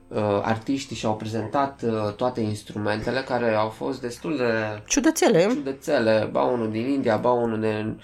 uh, 0.07 0.39
artiștii 0.41 0.95
și-au 0.95 1.15
prezentat 1.15 1.81
uh, 1.85 2.13
toate 2.13 2.41
instrumentele 2.41 3.19
care 3.19 3.53
au 3.53 3.69
fost 3.69 4.01
destul 4.01 4.37
de 4.37 4.81
ciudățele. 4.85 5.47
Ciudățele, 5.49 6.29
ba 6.31 6.41
unul 6.41 6.71
din 6.71 6.87
India, 6.87 7.17
ba 7.17 7.31
unul 7.31 7.59
din 7.59 8.01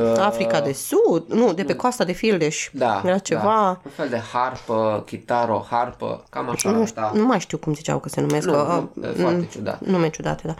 uh, 0.00 0.18
Africa 0.18 0.60
de 0.60 0.72
Sud, 0.72 1.24
nu, 1.28 1.52
de 1.52 1.64
pe 1.64 1.74
coasta 1.74 2.04
de 2.04 2.12
Fildeș. 2.12 2.70
Da. 2.72 3.02
Era 3.04 3.18
ceva... 3.18 3.42
Da. 3.42 3.80
Un 3.84 3.90
fel 3.90 4.08
de 4.08 4.20
harpă, 4.32 5.02
chitaro, 5.06 5.66
harpă, 5.70 6.24
cam 6.30 6.48
așa. 6.48 6.70
Nu, 6.70 6.86
știu, 6.86 7.10
nu 7.14 7.26
mai 7.26 7.40
știu 7.40 7.58
cum 7.58 7.74
ziceau 7.74 7.98
că 7.98 8.08
se 8.08 8.20
numesc. 8.20 8.46
Nu, 8.46 8.52
că, 8.52 8.88
nu, 8.92 9.08
uh, 9.08 9.14
foarte 9.14 9.48
ciudat. 9.50 9.80
Nume 9.80 10.10
ciudate, 10.10 10.42
da. 10.46 10.54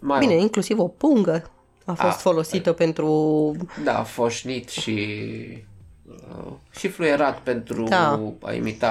Mai 0.00 0.18
Bine, 0.18 0.34
inclusiv 0.34 0.78
o 0.78 0.88
pungă 0.88 1.50
a 1.84 1.92
fost 1.92 2.16
a, 2.16 2.20
folosită 2.20 2.70
a, 2.70 2.74
pentru... 2.74 3.56
Da, 3.84 4.02
foșnit 4.02 4.68
și 4.68 5.08
Uh, 6.08 6.52
și 6.78 6.88
fluierat 6.88 7.38
pentru 7.38 7.82
da. 7.82 8.20
a 8.40 8.52
imita 8.52 8.88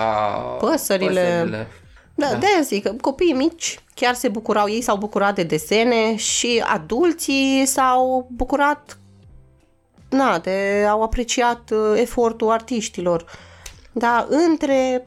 păsările. 0.60 1.21
păsările. 1.21 1.67
Da, 2.15 2.27
da. 2.27 2.38
de 2.38 2.47
zic, 2.62 3.01
copiii 3.01 3.34
mici 3.34 3.80
chiar 3.95 4.13
se 4.13 4.27
bucurau, 4.27 4.69
ei 4.69 4.82
s-au 4.82 4.97
bucurat 4.97 5.36
de 5.36 5.43
desene 5.43 6.15
și 6.15 6.63
adulții 6.65 7.63
s-au 7.65 8.27
bucurat, 8.32 8.97
na, 10.10 10.39
de, 10.39 10.86
au 10.89 11.04
apreciat 11.04 11.69
uh, 11.69 11.99
efortul 11.99 12.49
artiștilor. 12.49 13.25
Da, 13.91 14.27
între 14.30 15.04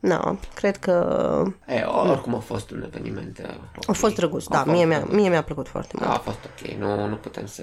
Na, 0.00 0.38
cred 0.54 0.76
că... 0.76 1.42
E, 1.66 1.82
oricum 1.82 2.34
a 2.34 2.38
fost 2.38 2.70
un 2.70 2.82
eveniment. 2.82 3.38
Okay. 3.38 3.58
Uh, 3.76 3.84
a 3.86 3.92
fost 3.92 4.14
drăguț, 4.14 4.44
da, 4.46 4.64
mie, 4.64 4.84
mi-a, 4.84 5.06
mie 5.10 5.28
mi-a 5.28 5.42
plăcut 5.42 5.68
foarte 5.68 5.94
mult. 5.98 6.10
A 6.10 6.18
fost 6.18 6.38
ok, 6.44 6.78
nu, 6.78 7.08
nu 7.08 7.14
putem 7.14 7.46
să 7.46 7.62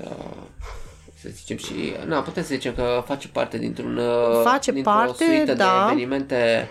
să 1.24 1.30
zicem 1.32 1.58
și, 1.58 1.94
na, 2.06 2.20
putem 2.20 2.44
să 2.44 2.54
zicem 2.54 2.74
că 2.74 3.04
face 3.06 3.28
parte 3.28 3.58
dintr-un 3.58 3.98
uh, 3.98 4.42
face 4.44 4.72
dintr-o 4.72 4.92
parte, 4.92 5.24
suită 5.24 5.54
da. 5.54 5.86
de 5.86 5.92
evenimente 5.92 6.70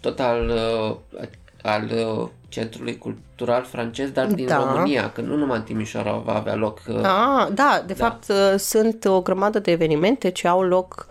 total 0.00 0.48
uh, 0.48 1.26
al 1.62 1.90
uh, 1.94 2.28
Centrului 2.48 2.98
Cultural 2.98 3.64
francez, 3.64 4.10
dar 4.10 4.26
din 4.26 4.46
da. 4.46 4.56
România, 4.56 5.10
că 5.10 5.20
nu 5.20 5.36
numai 5.36 5.56
în 5.56 5.62
Timișoara 5.62 6.12
va 6.12 6.34
avea 6.34 6.54
loc. 6.54 6.80
Uh, 6.88 6.96
ah, 6.96 7.48
da, 7.52 7.82
de 7.86 7.92
da. 7.92 8.04
fapt 8.04 8.28
uh, 8.28 8.58
sunt 8.58 9.04
o 9.04 9.20
grămadă 9.20 9.58
de 9.58 9.70
evenimente 9.70 10.30
ce 10.30 10.48
au 10.48 10.62
loc 10.62 11.06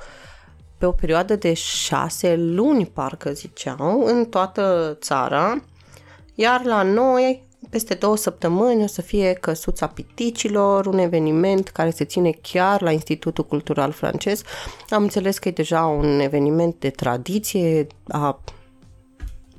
pe 0.79 0.85
o 0.85 0.91
perioadă 0.91 1.35
de 1.35 1.53
șase 1.53 2.35
luni, 2.35 2.85
parcă 2.85 3.31
ziceau, 3.31 4.03
în 4.05 4.25
toată 4.25 4.97
țara, 5.01 5.63
iar 6.35 6.63
la 6.63 6.83
noi 6.83 7.47
peste 7.69 7.93
două 7.93 8.17
săptămâni 8.17 8.83
o 8.83 8.87
să 8.87 9.01
fie 9.01 9.33
Căsuța 9.33 9.87
Piticilor, 9.87 10.85
un 10.85 10.97
eveniment 10.97 11.69
care 11.69 11.89
se 11.89 12.05
ține 12.05 12.31
chiar 12.41 12.81
la 12.81 12.91
Institutul 12.91 13.45
Cultural 13.45 13.91
Francez. 13.91 14.41
Am 14.89 15.03
înțeles 15.03 15.37
că 15.37 15.47
e 15.47 15.51
deja 15.51 15.85
un 15.85 16.19
eveniment 16.19 16.75
de 16.79 16.89
tradiție 16.89 17.87
a 18.07 18.39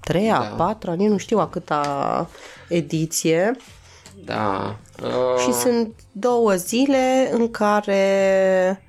treia, 0.01 0.39
da. 0.39 0.41
a 0.41 0.55
patra, 0.55 0.95
nu 0.95 1.17
știu 1.17 1.39
a 1.39 1.49
câta 1.49 2.29
ediție. 2.69 3.57
Da. 4.25 4.77
Uh... 5.03 5.43
Și 5.45 5.53
sunt 5.53 5.95
două 6.13 6.53
zile 6.55 7.31
în 7.33 7.51
care 7.51 8.83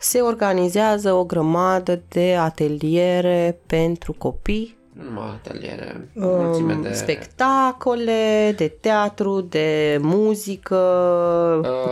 se 0.00 0.20
organizează 0.20 1.12
o 1.12 1.24
grămadă 1.24 2.02
de 2.08 2.36
ateliere 2.36 3.58
pentru 3.66 4.12
copii 4.12 4.76
nu 4.96 5.04
numai 5.04 5.40
ateliere, 5.44 6.08
um, 6.14 6.82
de... 6.82 6.92
Spectacole, 6.92 8.52
de 8.56 8.68
teatru, 8.68 9.40
de 9.40 9.98
muzică, 10.02 10.76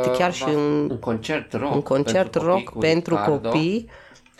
uh, 0.04 0.10
chiar 0.16 0.32
și 0.32 0.44
un, 0.56 0.88
un 0.90 0.98
concert 0.98 1.52
rock, 1.52 1.74
un 1.74 1.82
concert 1.82 2.30
pentru 2.30 2.50
rock 2.50 2.64
copii 2.64 2.80
pentru 2.80 3.14
Ricardo. 3.14 3.48
copii. 3.48 3.88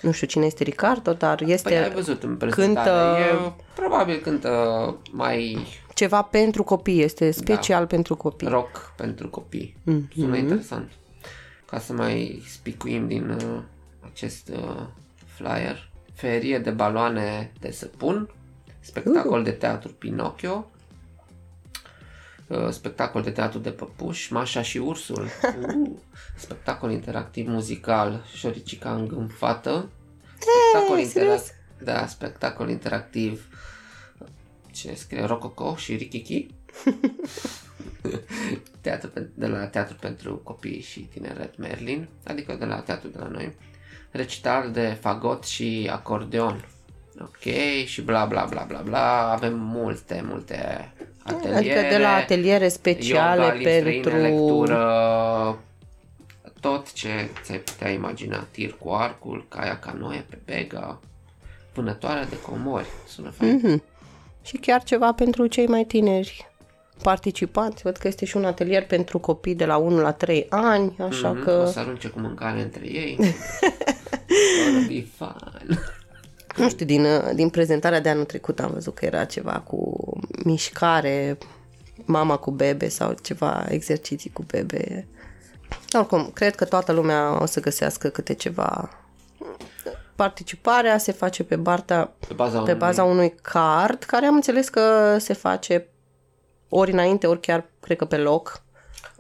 Nu 0.01 0.11
știu 0.11 0.27
cine 0.27 0.47
este 0.47 0.63
Ricardo, 0.63 1.13
dar 1.13 1.43
este... 1.43 1.69
Păi 1.69 1.79
ai 1.79 1.91
văzut 1.91 2.23
în 2.23 2.37
cântă, 2.51 3.17
e, 3.19 3.53
probabil 3.75 4.17
cântă 4.17 4.51
mai... 5.11 5.67
Ceva 5.95 6.23
pentru 6.23 6.63
copii, 6.63 7.03
este 7.03 7.31
special 7.31 7.81
da. 7.81 7.87
pentru 7.87 8.17
copii. 8.17 8.49
Rock 8.49 8.93
pentru 8.97 9.29
copii. 9.29 9.77
Mm-hmm. 9.81 10.13
Sună 10.17 10.37
interesant. 10.37 10.91
Ca 11.67 11.79
să 11.79 11.93
mai 11.93 12.43
spicuim 12.49 13.09
din 13.09 13.31
uh, 13.31 13.63
acest 14.01 14.49
uh, 14.49 14.87
flyer. 15.27 15.91
Ferie 16.13 16.59
de 16.59 16.71
baloane 16.71 17.53
de 17.61 17.71
săpun, 17.71 18.31
spectacol 18.81 19.39
uh. 19.39 19.45
de 19.45 19.51
teatru 19.51 19.93
Pinocchio, 19.93 20.71
uh, 22.47 22.69
spectacol 22.71 23.23
de 23.23 23.31
teatru 23.31 23.59
de 23.59 23.71
păpuși, 23.71 24.33
Mașa 24.33 24.63
și 24.63 24.79
Ursul, 24.79 25.23
uh, 25.67 25.91
spectacol 26.37 26.91
interactiv 26.91 27.49
muzical, 27.49 28.25
Șoricica 28.35 28.95
îngânfată, 28.95 29.91
spectacol, 30.39 30.99
interac- 30.99 31.55
da, 31.79 32.07
spectacol 32.07 32.69
interactiv, 32.71 33.49
cine 34.73 34.95
scrie, 34.95 35.25
Rococo 35.25 35.77
și 35.77 35.97
Rikiki, 35.97 36.47
teatru 38.81 39.11
de 39.35 39.47
la 39.47 39.67
Teatru 39.67 39.97
pentru 40.01 40.37
Copii 40.37 40.81
și 40.81 41.01
Tineret 41.01 41.59
Merlin, 41.59 42.09
adică 42.25 42.57
de 42.59 42.65
la 42.65 42.81
teatru 42.81 43.09
de 43.09 43.19
la 43.19 43.29
noi, 43.29 43.55
recital 44.11 44.71
de 44.71 44.97
fagot 45.01 45.45
și 45.45 45.91
acordeon, 45.93 46.65
Ok, 47.21 47.53
și 47.85 48.03
bla 48.03 48.25
bla 48.25 48.45
bla 48.45 48.65
bla 48.69 48.79
bla, 48.79 49.33
avem 49.33 49.59
multe, 49.59 50.25
multe 50.27 50.93
ateliere. 51.23 51.57
Adică 51.57 51.81
de 51.91 51.99
la 51.99 52.15
ateliere 52.15 52.69
speciale 52.69 53.45
yoga, 53.45 53.59
pentru... 53.63 54.17
lectură, 54.17 55.59
tot 56.61 56.93
ce 56.93 57.29
ți-ai 57.43 57.59
putea 57.59 57.91
imagina, 57.91 58.47
tir 58.51 58.77
cu 58.79 58.91
arcul, 58.91 59.47
caia 59.49 59.79
canoe 59.79 60.25
pe 60.29 60.39
bega, 60.45 61.01
vânătoarea 61.75 62.25
de 62.25 62.41
comori, 62.41 62.87
sună 63.07 63.31
fain. 63.31 63.61
Mm-hmm. 63.61 63.83
Și 64.43 64.57
chiar 64.57 64.83
ceva 64.83 65.13
pentru 65.13 65.47
cei 65.47 65.67
mai 65.67 65.85
tineri, 65.85 66.47
participanți. 67.03 67.83
Văd 67.83 67.97
că 67.97 68.09
este 68.09 68.25
și 68.25 68.37
un 68.37 68.45
atelier 68.45 68.87
pentru 68.87 69.19
copii 69.19 69.55
de 69.55 69.65
la 69.65 69.77
1 69.77 70.01
la 70.01 70.13
3 70.13 70.47
ani, 70.51 70.97
așa 71.01 71.31
Mhm, 71.33 71.43
că... 71.45 71.63
O 71.67 71.71
să 71.71 71.79
arunce 71.79 72.09
cu 72.09 72.21
mâncare 72.21 72.61
între 72.63 72.85
ei. 72.87 73.17
Gonna 74.65 74.87
be 74.89 75.07
fun. 75.17 75.79
Nu 76.57 76.69
știu, 76.69 76.87
din, 76.87 77.05
uh, 77.05 77.31
din 77.35 77.49
prezentarea 77.49 78.01
de 78.01 78.09
anul 78.09 78.25
trecut 78.25 78.61
am 78.61 78.71
văzut 78.73 78.95
că 78.95 79.05
era 79.05 79.25
ceva 79.25 79.53
cu 79.67 79.97
mișcare, 80.45 81.39
mama 82.05 82.37
cu 82.37 82.51
bebe 82.51 82.89
sau 82.89 83.15
ceva 83.23 83.65
exerciții 83.69 84.31
cu 84.33 84.43
bebe. 84.43 85.07
Oricum, 85.93 86.31
cred 86.35 86.55
că 86.55 86.65
toată 86.65 86.93
lumea 86.93 87.43
o 87.43 87.47
să 87.47 87.61
găsească 87.61 88.09
câte 88.09 88.35
ceva. 88.35 88.89
Participarea 90.17 90.99
se 90.99 91.13
face 91.13 91.45
pe, 91.45 91.57
barta, 91.57 92.13
Pe 92.29 92.35
baza, 92.35 92.57
pe 92.59 92.63
unui- 92.63 92.75
baza 92.79 93.05
unui 93.05 93.35
card, 93.43 94.03
care 94.03 94.27
am 94.27 94.35
înțeles 94.35 94.69
că 94.69 95.17
se 95.19 95.33
face 95.33 95.89
ori 96.77 96.93
înainte, 96.93 97.27
ori 97.27 97.41
chiar, 97.41 97.65
cred 97.81 97.97
că 97.97 98.05
pe 98.05 98.17
loc, 98.17 98.63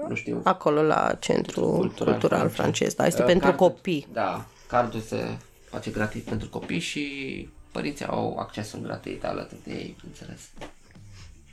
nu 0.08 0.14
știu, 0.14 0.40
acolo 0.44 0.82
la 0.82 1.16
Centru 1.20 1.60
Cultural, 1.60 2.12
Cultural 2.18 2.38
francez. 2.38 2.54
francez. 2.56 2.94
Da, 2.94 3.06
este 3.06 3.20
Uh, 3.20 3.26
pentru 3.26 3.48
cardul- 3.48 3.66
copii. 3.68 4.06
Da, 4.12 4.44
cardul 4.68 5.00
se 5.00 5.36
face 5.70 5.90
gratis 5.90 6.22
pentru 6.22 6.48
copii 6.48 6.78
și 6.78 7.48
părinții 7.72 8.06
au 8.06 8.36
accesul 8.38 8.80
gratuit 8.80 9.24
alături 9.24 9.60
de 9.64 9.72
ei, 9.72 9.96
înțeles. 10.06 10.40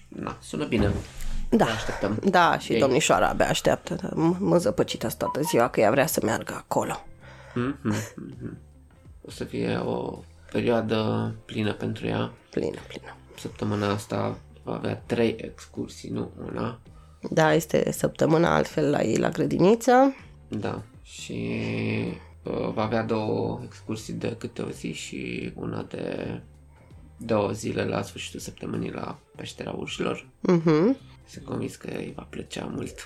Na, 0.07 0.37
sună 0.41 0.65
bine. 0.65 0.91
Da. 1.49 1.65
Ne 1.65 1.71
așteptăm. 1.71 2.19
Da, 2.23 2.57
și 2.59 2.73
Ei. 2.73 2.79
domnișoara 2.79 3.27
abia 3.29 3.47
așteaptă. 3.49 3.95
M- 3.95 4.37
Mă 4.39 4.57
zăpăcit 4.57 5.03
asta 5.03 5.25
toată 5.25 5.41
ziua 5.47 5.69
că 5.69 5.79
ea 5.79 5.91
vrea 5.91 6.05
să 6.05 6.19
meargă 6.23 6.53
acolo. 6.57 7.03
Mhm, 7.53 7.77
mhm. 7.81 8.57
O 9.21 9.31
să 9.31 9.43
fie 9.43 9.77
o 9.85 10.19
perioadă 10.51 11.31
plină 11.45 11.73
pentru 11.73 12.07
ea. 12.07 12.31
Plină, 12.49 12.77
plină. 12.87 13.15
Săptămâna 13.39 13.89
asta 13.91 14.37
va 14.63 14.73
avea 14.73 14.95
trei 15.05 15.35
excursii, 15.41 16.09
nu 16.09 16.31
una. 16.51 16.79
Da, 17.29 17.53
este 17.53 17.91
săptămâna 17.91 18.55
altfel 18.55 18.89
la 18.89 19.01
ei 19.03 19.17
la 19.17 19.29
grădiniță. 19.29 20.15
Da, 20.47 20.81
și 21.03 21.59
uh, 22.43 22.71
va 22.73 22.83
avea 22.83 23.03
două 23.03 23.59
excursii 23.65 24.13
de 24.13 24.35
câte 24.37 24.61
o 24.61 24.69
zi 24.69 24.91
și 24.93 25.51
una 25.55 25.81
de 25.89 26.41
două 27.17 27.51
zile 27.51 27.83
la 27.85 28.01
sfârșitul 28.01 28.39
săptămânii 28.39 28.91
la 28.91 29.19
peștera 29.35 29.71
urșilor. 29.71 30.27
Mhm. 30.39 30.97
Sunt 31.27 31.45
convins 31.45 31.75
că 31.75 31.87
îi 31.97 32.13
va 32.15 32.27
plăcea 32.29 32.71
mult. 32.75 33.05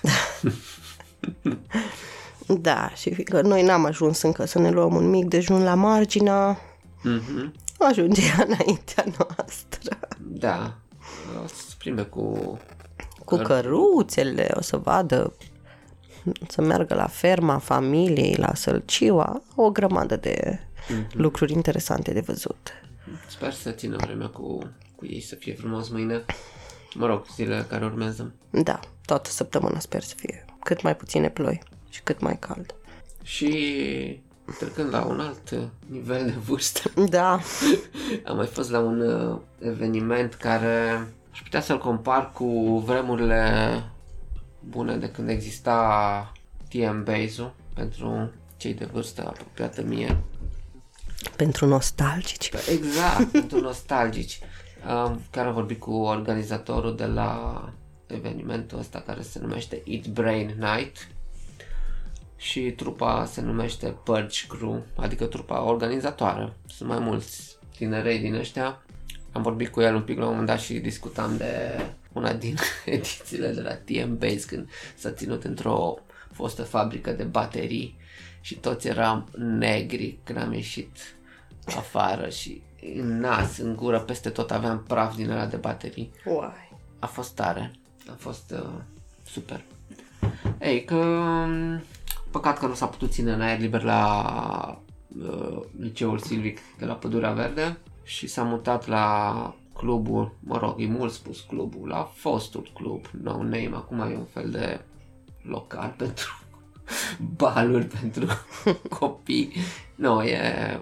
Da, 2.60 2.90
și 2.94 3.14
fiindcă 3.14 3.40
noi 3.40 3.62
n-am 3.62 3.84
ajuns 3.84 4.22
încă 4.22 4.44
să 4.44 4.58
ne 4.58 4.70
luăm 4.70 4.94
un 4.94 5.08
mic 5.10 5.24
dejun 5.24 5.62
la 5.62 5.74
marginea, 5.74 6.58
Mhm. 7.02 7.52
ajunge 7.78 8.22
ea 8.22 8.44
înaintea 8.48 9.04
noastră. 9.18 9.98
Da, 10.18 10.76
o 11.44 11.46
să 11.46 11.54
se 11.68 11.74
plimbe 11.78 12.02
cu... 12.02 12.58
Cu 13.24 13.36
căruțele, 13.36 14.50
o 14.54 14.60
să 14.60 14.76
vadă, 14.76 15.32
să 16.48 16.62
meargă 16.62 16.94
la 16.94 17.06
ferma 17.06 17.58
familiei, 17.58 18.34
la 18.34 18.54
Sălciua, 18.54 19.42
o 19.54 19.70
grămadă 19.70 20.16
de 20.16 20.60
lucruri 21.12 21.52
interesante 21.52 22.12
de 22.12 22.20
văzut. 22.20 22.70
Sper 23.28 23.52
să 23.52 23.70
țină 23.70 23.96
vremea 23.96 24.26
cu, 24.26 24.58
cu 24.96 25.06
ei, 25.06 25.20
să 25.20 25.34
fie 25.34 25.54
frumos 25.54 25.88
mâine. 25.88 26.24
Mă 26.94 27.06
rog, 27.06 27.26
zilele 27.34 27.66
care 27.68 27.84
urmează. 27.84 28.32
Da, 28.50 28.80
toată 29.04 29.30
săptămâna 29.30 29.78
sper 29.78 30.02
să 30.02 30.14
fie 30.16 30.44
cât 30.62 30.82
mai 30.82 30.96
puține 30.96 31.30
ploi 31.30 31.62
și 31.88 32.02
cât 32.02 32.20
mai 32.20 32.38
cald. 32.38 32.74
Și 33.22 34.22
trecând 34.58 34.92
la 34.92 35.04
un 35.04 35.20
alt 35.20 35.70
nivel 35.86 36.24
de 36.24 36.34
vârstă, 36.44 36.90
Da, 37.08 37.40
am 38.24 38.36
mai 38.36 38.46
fost 38.46 38.70
la 38.70 38.78
un 38.78 39.00
uh, 39.00 39.38
eveniment 39.58 40.34
care 40.34 41.06
aș 41.32 41.42
putea 41.42 41.60
să-l 41.60 41.78
compar 41.78 42.32
cu 42.32 42.78
vremurile 42.86 43.82
bune 44.60 44.96
de 44.96 45.10
când 45.10 45.28
exista 45.28 46.32
TM 46.68 47.04
Base-ul 47.04 47.54
pentru 47.74 48.30
cei 48.56 48.74
de 48.74 48.84
vârstă 48.84 49.26
apropiată 49.26 49.82
mie. 49.82 50.16
pentru 51.36 51.66
nostalgici. 51.66 52.50
Exact, 52.70 53.30
pentru 53.40 53.60
nostalgici. 53.60 54.40
Um, 54.88 55.20
chiar 55.30 55.46
am 55.46 55.52
vorbit 55.52 55.80
cu 55.80 55.92
organizatorul 55.92 56.96
de 56.96 57.06
la 57.06 57.62
evenimentul 58.06 58.78
ăsta 58.78 59.02
care 59.06 59.22
se 59.22 59.38
numește 59.38 59.82
Eat 59.84 60.06
Brain 60.06 60.46
Night 60.58 61.08
și 62.36 62.60
trupa 62.60 63.24
se 63.24 63.40
numește 63.40 63.86
Purge 64.04 64.46
Crew, 64.46 64.86
adică 64.96 65.24
trupa 65.24 65.62
organizatoare. 65.62 66.52
Sunt 66.66 66.88
mai 66.88 66.98
mulți 66.98 67.58
tinerei 67.76 68.18
din 68.18 68.34
ăștia. 68.34 68.82
Am 69.32 69.42
vorbit 69.42 69.68
cu 69.68 69.80
el 69.80 69.94
un 69.94 70.02
pic 70.02 70.18
la 70.18 70.24
un 70.24 70.30
moment 70.30 70.46
dat 70.46 70.60
și 70.60 70.78
discutam 70.78 71.36
de 71.36 71.80
una 72.12 72.32
din 72.32 72.56
edițiile 72.84 73.48
de 73.48 73.60
la 73.60 73.74
TM 73.74 74.18
Base 74.18 74.44
când 74.46 74.68
s-a 74.96 75.10
ținut 75.10 75.44
într-o 75.44 75.94
fostă 76.32 76.62
fabrică 76.62 77.10
de 77.10 77.22
baterii 77.22 77.96
și 78.40 78.54
toți 78.54 78.88
eram 78.88 79.28
negri 79.36 80.18
când 80.24 80.38
am 80.38 80.52
ieșit 80.52 81.16
afară 81.66 82.28
și 82.28 82.62
în 82.94 83.18
nas, 83.20 83.58
în 83.58 83.76
gură, 83.76 84.00
peste 84.00 84.30
tot 84.30 84.50
aveam 84.50 84.82
praf 84.82 85.16
din 85.16 85.30
ăla 85.30 85.46
de 85.46 85.56
baterii. 85.56 86.10
Uai. 86.24 86.72
A 86.98 87.06
fost 87.06 87.34
tare. 87.34 87.70
A 88.10 88.14
fost 88.18 88.50
uh, 88.50 88.72
super. 89.26 89.64
Ei, 90.60 90.84
că 90.84 90.94
um, 90.94 91.82
păcat 92.36 92.58
că 92.58 92.66
nu 92.66 92.74
s-a 92.74 92.86
putut 92.86 93.12
ține 93.12 93.32
în 93.32 93.40
aer 93.40 93.58
liber 93.58 93.82
la 93.82 94.82
uh, 95.22 95.60
liceul 95.78 96.18
Silvic 96.18 96.58
de 96.78 96.84
la 96.84 96.94
Pădurea 96.94 97.32
Verde 97.32 97.78
și 98.02 98.26
s-a 98.26 98.42
mutat 98.42 98.86
la 98.86 99.54
clubul, 99.74 100.34
mă 100.40 100.58
rog, 100.58 100.74
e 100.78 100.86
mult 100.86 101.12
spus 101.12 101.40
clubul, 101.40 101.88
la 101.88 102.10
fostul 102.14 102.70
club, 102.74 103.06
no 103.22 103.32
name, 103.32 103.70
acum 103.72 104.00
e 104.00 104.16
un 104.16 104.24
fel 104.24 104.50
de 104.50 104.80
local 105.42 105.94
pentru 106.02 106.40
baluri 107.36 107.86
pentru 107.86 108.26
copii. 108.98 109.52
Nu, 109.94 110.22
e, 110.22 110.80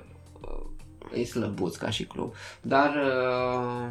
e 1.14 1.24
slăbuț 1.24 1.76
ca 1.76 1.90
și 1.90 2.04
club. 2.04 2.34
Dar 2.62 2.94
uh, 2.94 3.88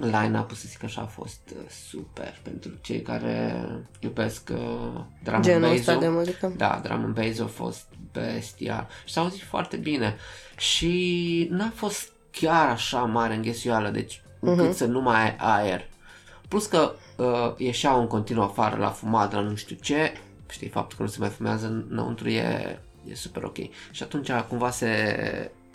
line-up-ul, 0.00 0.56
să 0.56 0.66
zic 0.68 0.84
așa, 0.84 1.00
a 1.00 1.06
fost 1.06 1.40
uh, 1.52 1.70
super 1.90 2.40
pentru 2.42 2.70
cei 2.80 3.02
care 3.02 3.64
iubesc 4.00 4.50
uh, 4.52 5.00
drum 5.22 5.34
and 5.34 5.44
Genul 5.44 5.70
ăsta 5.70 5.92
bass-ul. 5.92 6.00
de 6.00 6.08
muzică. 6.08 6.52
Da, 6.56 6.80
drum 6.82 7.04
and 7.04 7.14
bass 7.14 7.38
a 7.38 7.46
fost 7.46 7.86
bestial 8.12 8.88
și 9.04 9.12
s-a 9.12 9.20
auzit 9.20 9.42
foarte 9.42 9.76
bine 9.76 10.16
și 10.56 11.46
n-a 11.50 11.72
fost 11.74 12.12
chiar 12.30 12.68
așa 12.68 12.98
mare 13.02 13.34
înghesuială, 13.34 13.88
deci 13.90 14.22
încât 14.40 14.74
să 14.74 14.84
nu 14.84 15.00
mai 15.00 15.20
ai 15.20 15.36
aer. 15.38 15.86
Plus 16.48 16.66
că 16.66 16.92
uh, 17.16 17.54
ieșeau 17.56 18.00
în 18.00 18.06
continuu 18.06 18.42
afară 18.42 18.76
la 18.76 18.88
fumat, 18.88 19.32
la 19.32 19.40
nu 19.40 19.54
știu 19.54 19.76
ce, 19.80 20.12
știi, 20.50 20.68
faptul 20.68 20.96
că 20.96 21.02
nu 21.02 21.08
se 21.08 21.16
mai 21.18 21.28
fumează 21.28 21.84
înăuntru 21.90 22.28
e, 22.28 22.78
e 23.08 23.14
super 23.14 23.42
ok. 23.42 23.56
Și 23.90 24.02
atunci 24.02 24.30
cumva 24.32 24.70
se 24.70 24.88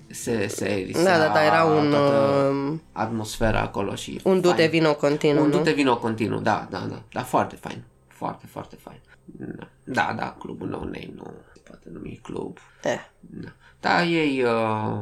se, 0.09 0.47
se 0.47 0.69
erisea 0.81 1.03
Da, 1.17 1.25
da, 1.27 1.33
da, 1.33 1.45
era 1.45 1.63
un, 1.63 1.89
toată 1.89 2.49
uh, 2.73 2.79
atmosfera 2.91 3.61
acolo 3.61 3.95
și 3.95 4.19
un 4.23 4.41
du 4.41 4.47
de 4.49 4.55
fain. 4.55 4.69
vino 4.69 4.93
continuu, 4.95 5.43
Un 5.43 5.49
nu? 5.49 5.57
du-te 5.57 5.71
vino 5.71 5.97
continuu, 5.97 6.39
da, 6.39 6.67
da, 6.69 6.79
da, 6.79 7.01
dar 7.11 7.23
foarte 7.23 7.55
fain, 7.55 7.83
foarte, 8.07 8.45
foarte 8.45 8.75
fain. 8.75 9.01
Da, 9.25 9.67
da, 9.83 10.13
da 10.17 10.35
clubul 10.39 10.67
No 10.67 10.77
Name 10.79 11.09
nu 11.15 11.33
se 11.53 11.59
poate 11.63 11.89
numi 11.91 12.19
club. 12.23 12.57
Eh. 12.83 12.99
Da, 13.19 13.49
da 13.79 14.03
ei, 14.03 14.43
uh, 14.43 14.99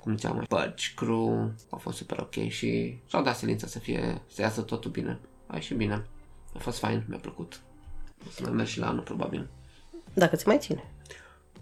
cum 0.00 0.16
ziceam, 0.16 0.36
mai 0.36 0.44
Purge 0.48 0.84
Crew, 0.96 1.50
au 1.70 1.78
fost 1.78 1.96
super 1.96 2.18
ok 2.20 2.48
și 2.48 2.98
și-au 3.08 3.22
dat 3.22 3.36
silința 3.36 3.66
să 3.66 3.78
fie, 3.78 4.22
să 4.32 4.40
iasă 4.42 4.60
totul 4.60 4.90
bine. 4.90 5.18
A 5.46 5.54
ieșit 5.54 5.76
bine, 5.76 6.06
a 6.54 6.58
fost 6.58 6.78
fain, 6.78 7.04
mi-a 7.08 7.18
plăcut. 7.18 7.60
O 8.26 8.30
să 8.30 8.40
mai 8.42 8.52
merg 8.52 8.68
și 8.68 8.78
la 8.78 8.88
anul, 8.88 9.02
probabil. 9.02 9.48
Dacă 10.14 10.36
ți 10.36 10.46
mai 10.46 10.58
ține. 10.58 10.84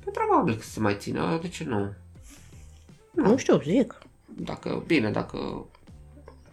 Păi, 0.04 0.12
probabil 0.12 0.54
că 0.54 0.62
se 0.62 0.80
mai 0.80 0.96
ține, 0.98 1.38
de 1.40 1.48
ce 1.48 1.64
nu? 1.64 1.92
Nu 3.12 3.36
știu, 3.36 3.60
zic. 3.60 3.98
Dacă, 4.26 4.82
bine, 4.86 5.10
dacă 5.10 5.66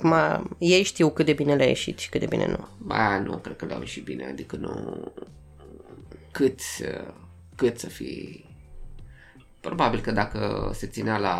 Ma, 0.02 0.44
ei 0.58 0.84
știu 0.84 1.10
cât 1.10 1.26
de 1.26 1.34
bine 1.34 1.56
le-a 1.56 1.68
ieșit 1.68 2.00
și 2.00 2.10
cât 2.10 2.20
de 2.20 2.26
bine 2.26 2.48
nu. 2.48 2.68
Ba, 2.78 3.20
nu, 3.20 3.38
cred 3.38 3.56
că 3.56 3.66
le-au 3.66 3.80
ieșit 3.80 4.04
bine, 4.04 4.26
adică 4.26 4.56
nu... 4.56 5.04
Cât, 6.32 6.60
uh, 6.82 7.14
cât 7.56 7.80
să 7.80 7.88
fie... 7.88 8.46
Probabil 9.62 10.02
că 10.02 10.12
dacă 10.12 10.72
se 10.74 10.88
ținea 10.88 11.18
la 11.18 11.38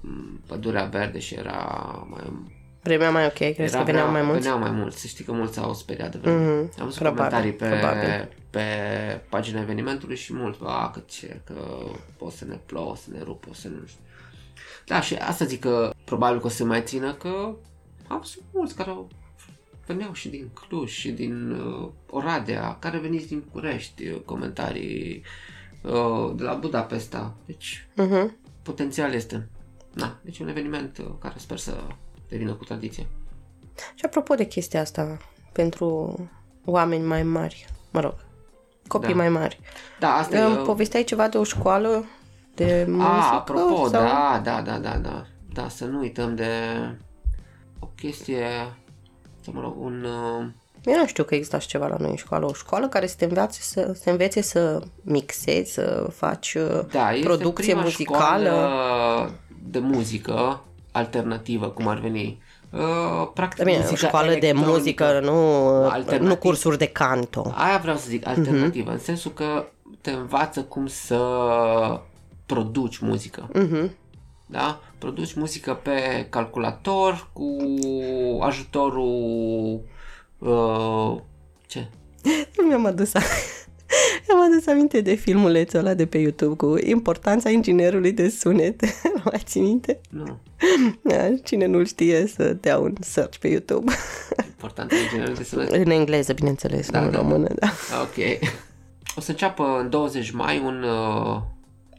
m, 0.00 0.40
pădurea 0.46 0.84
verde 0.84 1.18
și 1.18 1.34
era 1.34 1.56
mai... 2.10 2.56
Vremea 2.82 3.10
mai 3.10 3.24
ok, 3.26 3.32
crezi 3.34 3.60
era 3.60 3.78
că 3.78 3.84
veneau 3.84 4.10
mai 4.10 4.22
mulți? 4.22 4.40
Veneau 4.40 4.58
mai 4.58 4.70
mulți, 4.70 5.00
să 5.00 5.06
știi 5.06 5.24
că 5.24 5.32
mulți 5.32 5.58
au 5.58 5.74
speriat 5.74 6.10
de 6.12 6.18
vreme. 6.18 6.44
Mhm, 6.60 6.72
Am 6.78 6.84
văzut 6.84 6.98
probabil, 6.98 7.16
comentarii 7.16 7.52
pe, 7.52 7.66
probabil. 7.68 8.28
pe 8.50 8.60
pagina 9.28 9.60
evenimentului 9.60 10.16
și 10.16 10.34
mulți, 10.34 10.58
a, 10.62 10.90
că 10.90 11.00
ce, 11.06 11.40
că 11.44 11.54
o 12.18 12.30
să 12.30 12.44
ne 12.44 12.58
plouă, 12.66 12.90
o 12.90 12.94
să 12.94 13.06
ne 13.12 13.22
rupă, 13.22 13.48
o 13.50 13.54
să 13.54 13.68
nu 13.68 13.86
știu. 13.86 14.00
Da, 14.86 15.00
și 15.00 15.14
asta 15.14 15.44
zic 15.44 15.60
că 15.60 15.92
probabil 16.04 16.40
că 16.40 16.46
o 16.46 16.50
să 16.50 16.64
mai 16.64 16.82
țină, 16.82 17.12
că 17.14 17.28
am 18.08 18.18
văzut 18.18 18.42
mulți 18.52 18.74
care 18.74 18.90
au 18.90 19.08
veneau 19.86 20.12
și 20.12 20.28
din 20.28 20.48
Cluj 20.54 20.90
și 20.90 21.10
din 21.10 21.50
uh, 21.50 21.88
Oradea, 22.10 22.76
care 22.78 22.98
veniți 22.98 23.26
din 23.26 23.42
București, 23.46 24.08
uh, 24.08 24.20
comentarii 24.24 25.22
uh, 25.82 26.32
de 26.36 26.42
la 26.42 26.54
Budapesta. 26.54 27.34
Deci, 27.46 27.88
Mhm. 27.94 28.36
potențial 28.62 29.12
este. 29.12 29.48
Da, 29.94 30.16
deci 30.22 30.38
un 30.38 30.48
eveniment 30.48 30.98
uh, 30.98 31.06
care 31.18 31.34
sper 31.38 31.58
să 31.58 31.76
devină 32.28 32.52
cu 32.52 32.64
tradiție. 32.64 33.06
Și 33.94 34.04
apropo 34.04 34.34
de 34.34 34.44
chestia 34.44 34.80
asta, 34.80 35.16
pentru 35.52 36.14
oameni 36.64 37.06
mai 37.06 37.22
mari, 37.22 37.66
mă 37.90 38.00
rog, 38.00 38.14
copii 38.86 39.08
Da. 39.08 39.14
mai 39.14 39.28
mari. 39.28 39.60
Da, 40.00 40.08
asta 40.14 40.44
Îmi 40.44 40.54
e... 40.54 40.62
povesteai 40.62 41.04
ceva 41.04 41.28
de 41.28 41.38
o 41.38 41.44
școală 41.44 42.04
de 42.54 42.84
muzică? 42.88 43.08
A, 43.08 43.34
apropo, 43.34 43.76
sau... 43.76 43.88
da, 43.90 44.40
da, 44.44 44.60
da, 44.62 44.78
da, 44.78 44.96
da. 44.96 45.26
Da, 45.52 45.68
să 45.68 45.84
nu 45.84 45.98
uităm 45.98 46.34
de 46.34 46.50
o 47.78 47.86
chestie, 47.86 48.46
să 49.40 49.50
mă 49.52 49.60
rog, 49.60 49.74
un... 49.84 50.04
uh, 50.04 50.46
Eu 50.84 50.96
nu 50.98 51.06
știu 51.06 51.24
că 51.24 51.34
există 51.34 51.56
așa 51.56 51.66
ceva 51.66 51.86
la 51.86 51.96
noi 51.98 52.10
în 52.10 52.16
școală. 52.16 52.46
O 52.46 52.52
școală 52.52 52.88
care 52.88 53.06
să 53.06 53.14
te 53.18 53.24
învețe 53.24 53.60
să, 53.62 53.92
să 54.02 54.10
învețe 54.10 54.40
să 54.40 54.80
mixezi, 55.02 55.72
să 55.72 56.06
faci 56.14 56.54
uh, 56.54 56.80
Da, 56.90 57.10
este 57.12 57.26
producție 57.26 57.64
prima 57.64 57.80
muzicală. 57.82 58.44
școală 58.44 59.30
de 59.70 59.78
muzică 59.78 60.62
alternativă, 60.98 61.68
cum 61.68 61.88
ar 61.88 61.98
veni. 61.98 62.42
Uh, 62.72 63.28
practic, 63.34 63.58
Da, 63.58 63.64
bine, 63.64 63.76
o 63.76 63.80
muzică 63.80 64.06
școală 64.06 64.26
de 64.28 64.32
electronică. 64.46 64.70
muzică, 64.70 65.20
nu, 65.22 65.32
Alternativ. 65.88 66.20
nu 66.28 66.36
cursuri 66.36 66.78
de 66.78 66.86
canto. 66.86 67.52
Aia 67.56 67.78
vreau 67.78 67.96
să 67.96 68.04
zic, 68.08 68.26
Mhm. 68.26 68.38
alternativă, 68.38 68.90
în 68.90 68.98
sensul 68.98 69.30
că 69.30 69.64
te 70.00 70.10
învață 70.10 70.62
cum 70.62 70.86
să 70.86 71.18
produci 72.46 72.98
muzică. 72.98 73.48
Mhm. 73.52 73.90
Da? 74.46 74.80
Produci 74.98 75.34
muzică 75.34 75.74
pe 75.74 76.26
calculator 76.30 77.28
cu 77.32 77.56
ajutorul... 78.40 79.80
Uh, 80.38 81.16
ce? 81.66 81.88
Mi-am 82.68 82.86
adus, 82.86 83.12
mi-am 84.28 84.50
adus 84.52 84.66
aminte 84.66 85.00
de 85.00 85.14
filmulețul 85.14 85.78
ăla 85.78 85.94
de 85.94 86.06
pe 86.06 86.18
YouTube 86.18 86.56
cu 86.56 86.76
importanța 86.84 87.50
inginerului 87.50 88.12
de 88.12 88.28
sunet. 88.28 88.80
Nu 89.14 89.22
mai 89.24 89.40
ții 89.44 89.60
minte? 89.60 90.00
Nu. 90.10 90.38
Da, 91.02 91.34
cine 91.44 91.66
nu 91.66 91.84
știe 91.84 92.26
să 92.26 92.52
dea 92.52 92.78
un 92.78 92.94
search 93.00 93.36
pe 93.36 93.48
YouTube. 93.48 93.92
Important 94.46 94.92
inginerul 94.92 95.34
de 95.34 95.42
sunet. 95.42 95.70
în 95.70 95.90
engleză, 95.90 96.32
bineînțeles, 96.32 96.90
Da, 96.90 97.00
nu 97.00 97.06
în 97.06 97.12
da. 97.12 97.18
română, 97.18 97.48
da. 97.58 97.68
Ok. 98.02 98.38
O 99.16 99.20
să 99.20 99.30
înceapă 99.30 99.78
în 99.80 99.90
20 99.90 100.30
mai 100.30 100.58
un 100.64 100.82
uh, 100.82 101.40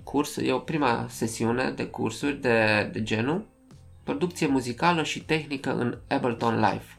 curs, 0.03 0.37
e 0.37 0.51
o 0.51 0.57
prima 0.57 1.05
sesiune 1.09 1.73
de 1.75 1.83
cursuri 1.85 2.41
de, 2.41 2.89
de 2.93 3.03
genul 3.03 3.45
producție 4.03 4.47
muzicală 4.47 5.03
și 5.03 5.23
tehnică 5.25 5.75
în 5.75 5.97
Ableton 6.07 6.55
Live. 6.55 6.97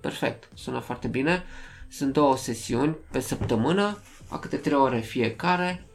Perfect, 0.00 0.48
sună 0.54 0.78
foarte 0.78 1.08
bine. 1.08 1.42
Sunt 1.88 2.12
două 2.12 2.36
sesiuni 2.36 2.96
pe 3.10 3.20
săptămână, 3.20 3.98
a 4.34 4.38
câte 4.38 4.56
3 4.56 4.76
ore 4.76 4.98
fiecare. 5.00 5.86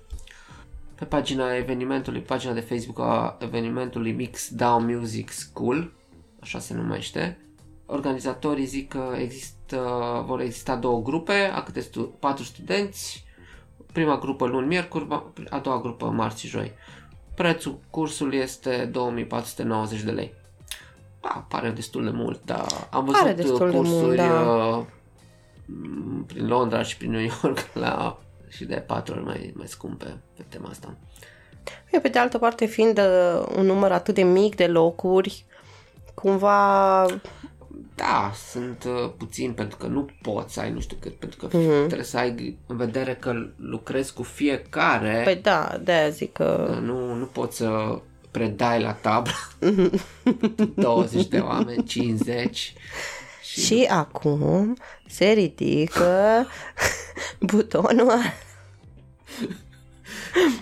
Pe 0.95 1.05
pagina 1.05 1.55
evenimentului, 1.55 2.19
pagina 2.21 2.53
de 2.53 2.59
Facebook 2.59 2.99
a 2.99 3.37
evenimentului 3.39 4.11
Mix 4.11 4.49
Down 4.53 4.95
Music 4.95 5.29
School, 5.31 5.91
așa 6.39 6.59
se 6.59 6.73
numește. 6.73 7.37
Organizatorii 7.85 8.65
zic 8.65 8.87
că 8.87 9.13
există, 9.17 9.79
vor 10.27 10.39
exista 10.41 10.75
două 10.75 11.01
grupe, 11.01 11.51
a 11.55 11.63
câte 11.63 11.79
stu- 11.79 12.13
patru 12.19 12.43
studenți, 12.43 13.23
prima 13.93 14.17
grupă 14.17 14.45
luni, 14.45 14.67
miercuri, 14.67 15.05
va- 15.05 15.33
a 15.49 15.59
doua 15.59 15.79
grupă 15.81 16.05
marți 16.05 16.39
și 16.41 16.47
joi. 16.47 16.71
Prețul 17.35 17.79
cursului 17.89 18.37
este 18.37 18.89
2490 18.91 20.01
de 20.01 20.11
lei. 20.11 20.33
Da, 21.21 21.45
pare 21.49 21.69
destul 21.69 22.03
de 22.03 22.09
mult, 22.09 22.41
dar 22.45 22.65
am 22.91 23.05
văzut 23.05 23.21
Pare 23.21 23.33
destul 23.33 23.69
de 23.71 23.75
cursuri 23.77 23.99
mult, 24.01 24.15
da. 24.15 24.41
uh, 24.41 24.85
m, 25.65 26.23
prin 26.25 26.47
Londra 26.47 26.83
și 26.83 26.97
prin 26.97 27.11
New 27.11 27.21
York 27.41 27.69
la 27.83 28.19
și 28.49 28.65
de 28.65 28.75
patru 28.75 29.13
ori 29.13 29.23
mai, 29.23 29.53
mai 29.55 29.67
scumpe 29.67 30.17
pe 30.37 30.43
tema 30.49 30.69
asta. 30.69 30.95
Bine, 31.89 32.01
Pe 32.01 32.07
de 32.07 32.19
altă 32.19 32.37
parte, 32.37 32.65
fiind 32.65 32.97
uh, 32.97 33.45
un 33.55 33.65
număr 33.65 33.91
atât 33.91 34.15
de 34.15 34.23
mic 34.23 34.55
de 34.55 34.67
locuri, 34.67 35.45
cumva 36.13 37.05
Da, 37.95 38.31
sunt 38.51 38.83
uh, 38.83 39.11
puțin 39.17 39.53
pentru 39.53 39.77
că 39.77 39.87
nu 39.87 40.07
poți 40.21 40.53
să 40.53 40.59
ai 40.59 40.71
nu 40.71 40.79
știu 40.79 40.97
cât, 40.99 41.13
pentru 41.15 41.39
că 41.47 41.57
Mhm. 41.57 41.77
trebuie 41.85 42.03
să 42.03 42.17
ai 42.17 42.57
în 42.67 42.77
vedere 42.77 43.15
că 43.15 43.33
lucrezi 43.55 44.13
cu 44.13 44.23
fiecare, 44.23 45.21
Păi 45.23 45.35
da, 45.35 45.77
de-aia 45.83 46.09
zic 46.09 46.31
că... 46.31 46.77
nu, 46.81 47.13
nu 47.13 47.25
poți 47.25 47.57
să 47.57 47.99
predai 48.31 48.81
la 48.81 48.93
tablă 48.93 49.31
20 50.75 51.27
de 51.27 51.39
oameni, 51.39 51.83
50 51.83 52.73
și, 53.59 53.65
Și 53.65 53.85
acum 53.89 54.77
se 55.07 55.25
ridică 55.25 56.45
butonul 57.51 58.21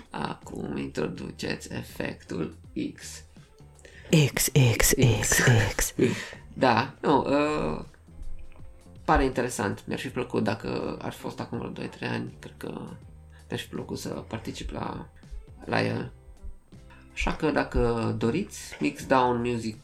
acum 0.10 0.78
introduceți 0.78 1.74
efectul 1.74 2.58
X. 2.96 3.24
X, 4.34 4.52
X, 4.78 4.94
X, 5.20 5.40
X. 5.76 5.94
Da, 6.54 6.94
nu, 7.02 7.26
uh, 7.28 7.84
pare 9.06 9.24
interesant. 9.24 9.84
Mi-ar 9.88 10.00
fi 10.00 10.08
plăcut 10.08 10.44
dacă 10.44 10.98
ar 11.02 11.12
fi 11.12 11.20
fost 11.20 11.40
acum 11.40 11.58
vreo 11.58 11.88
2-3 11.88 11.90
ani, 12.00 12.34
cred 12.40 12.54
că 12.58 12.68
mi-ar 13.48 13.60
fi 13.60 13.68
plăcut 13.68 14.00
să 14.00 14.10
particip 14.10 14.70
la, 14.70 15.10
la 15.66 15.82
el. 15.82 16.12
Așa 17.14 17.36
că 17.36 17.52
dacă 17.52 18.14
doriți, 18.18 18.78
Mix 18.80 19.06
Down 19.06 19.42
Music 19.42 19.78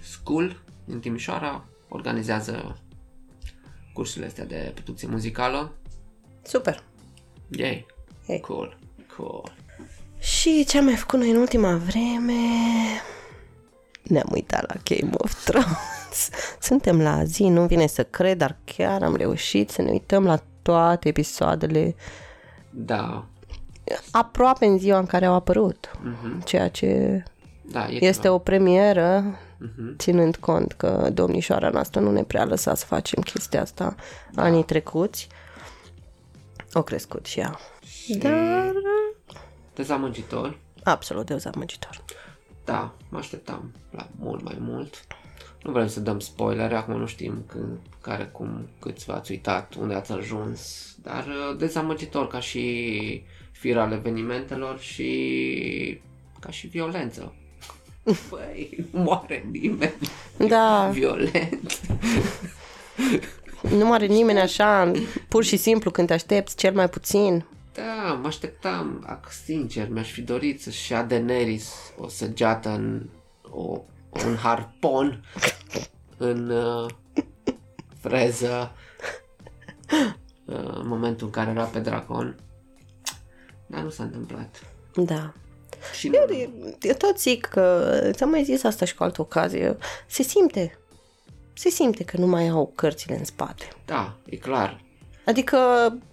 School 0.00 0.62
din 0.84 1.00
Timișoara 1.00 1.64
organizează 1.92 2.76
cursurile 3.92 4.26
astea 4.26 4.44
de 4.44 4.70
producție 4.74 5.08
muzicală. 5.08 5.72
Super. 6.42 6.82
Yay! 7.48 7.86
Hey. 8.26 8.40
Cool, 8.40 8.78
cool. 9.16 9.52
Și 10.18 10.64
ce 10.68 10.78
am 10.78 10.84
mai 10.84 10.94
făcut 10.96 11.18
noi 11.18 11.30
în 11.30 11.36
ultima 11.36 11.76
vreme? 11.76 12.32
Ne-am 14.02 14.28
uitat 14.32 14.74
la 14.74 14.80
Game 14.84 15.12
of 15.18 15.44
Thrones. 15.44 16.30
Suntem 16.68 17.00
la 17.00 17.24
zi, 17.24 17.48
nu 17.48 17.66
vine 17.66 17.86
să 17.86 18.04
cred, 18.04 18.38
dar 18.38 18.56
chiar 18.64 19.02
am 19.02 19.16
reușit 19.16 19.70
să 19.70 19.82
ne 19.82 19.90
uităm 19.90 20.24
la 20.24 20.42
toate 20.62 21.08
episoadele 21.08 21.94
Da, 22.70 23.26
aproape 24.10 24.66
în 24.66 24.78
ziua 24.78 24.98
în 24.98 25.06
care 25.06 25.24
au 25.24 25.34
apărut. 25.34 25.90
Mhm. 26.02 26.42
Ceea 26.44 26.68
ce 26.68 27.22
da, 27.62 27.88
e 27.90 28.04
este 28.04 28.22
ceva. 28.22 28.34
o 28.34 28.38
premieră, 28.38 29.38
Mhm. 29.62 29.96
ținând 29.96 30.36
cont 30.36 30.72
că 30.72 31.08
domnișoara 31.12 31.68
noastră 31.68 32.00
nu 32.00 32.10
ne 32.10 32.22
prea 32.22 32.44
lăsa 32.44 32.74
să 32.74 32.84
facem 32.84 33.22
chestia 33.22 33.60
asta 33.60 33.94
anii 34.34 34.64
trecuți. 34.64 35.28
O 36.72 36.82
crescut 36.82 37.26
și 37.26 37.38
ea. 37.38 37.58
Dar 38.18 38.72
dezamăgitor. 39.74 40.58
absolut 40.82 41.26
dezamăgitor. 41.26 42.04
Da, 42.64 42.94
mă 43.08 43.18
așteptam 43.18 43.72
la 43.90 44.08
mult 44.18 44.42
mai 44.42 44.56
mult. 44.60 45.06
Nu 45.62 45.72
vrem 45.72 45.88
să 45.88 46.00
dăm 46.00 46.20
spoilere, 46.20 46.74
acum 46.74 46.98
nu 46.98 47.06
știm 47.06 47.44
când, 47.46 47.78
care, 48.00 48.24
cum, 48.24 48.68
câți 48.80 49.04
v-ați 49.04 49.30
uitat, 49.30 49.74
unde 49.74 49.94
ați 49.94 50.12
ajuns, 50.12 50.92
dar 51.02 51.26
uh, 51.26 51.56
dezamăgitor 51.58 52.28
ca 52.28 52.40
și 52.40 53.22
fir 53.52 53.78
al 53.78 53.92
evenimentelor 53.92 54.78
și 54.78 56.00
ca 56.40 56.50
și 56.50 56.66
violență. 56.66 57.34
Băi, 58.28 58.86
nu 58.92 59.00
moare 59.02 59.46
nimeni 59.50 59.94
Da, 60.48 60.88
violent. 60.92 61.80
nu 63.70 63.92
are 63.92 64.06
nimeni 64.06 64.38
așa, 64.40 64.90
pur 65.28 65.44
și 65.44 65.56
simplu 65.56 65.90
când 65.90 66.06
te 66.06 66.12
aștepți 66.14 66.56
cel 66.56 66.74
mai 66.74 66.88
puțin. 66.88 67.44
Da, 67.74 68.12
mă 68.20 68.26
așteptam, 68.26 69.06
ac- 69.16 69.32
sincer, 69.44 69.88
mi-aș 69.88 70.10
fi 70.10 70.20
dorit 70.20 70.62
să-și 70.62 70.92
ia 70.92 71.02
Daenerys 71.02 71.72
o 71.98 72.08
săgeată 72.08 72.68
în 72.68 73.08
o, 73.50 73.80
un 74.26 74.36
harpon 74.42 75.24
în 76.16 76.50
uh, 76.50 76.90
freză 78.00 78.72
uh, 80.46 80.54
în 80.74 80.88
momentul 80.88 81.26
în 81.26 81.32
care 81.32 81.50
era 81.50 81.64
pe 81.64 81.78
dracon. 81.80 82.36
Dar 83.66 83.80
nu 83.82 83.90
s-a 83.90 84.02
întâmplat. 84.02 84.62
Da. 84.94 85.32
Și 85.98 86.08
nu, 86.08 86.16
Eu 86.80 86.94
tot 86.98 87.18
zic 87.18 87.44
că, 87.46 87.90
ți-am 88.10 88.28
mai 88.28 88.44
zis 88.44 88.64
asta 88.64 88.84
și 88.84 88.94
cu 88.94 89.02
altă 89.02 89.20
ocazie, 89.20 89.76
se 90.06 90.22
simte, 90.22 90.78
se 91.52 91.68
simte 91.68 92.04
că 92.04 92.16
nu 92.16 92.26
mai 92.26 92.48
au 92.48 92.72
cărțile 92.74 93.16
în 93.16 93.24
spate. 93.24 93.68
da, 93.86 94.16
e 94.24 94.36
clar. 94.36 94.80
Adică 95.24 95.58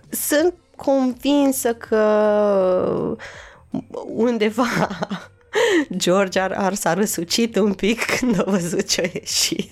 sunt 0.09 0.53
convinsă 0.75 1.73
că 1.73 3.17
undeva 4.05 4.87
George 5.97 6.39
ar, 6.39 6.51
ar 6.51 6.73
s-a 6.73 6.93
răsucit 6.93 7.55
un 7.55 7.73
pic 7.73 8.05
când 8.05 8.39
a 8.39 8.43
văzut 8.43 8.87
ce 8.87 9.01
a 9.01 9.09
ieșit. 9.13 9.71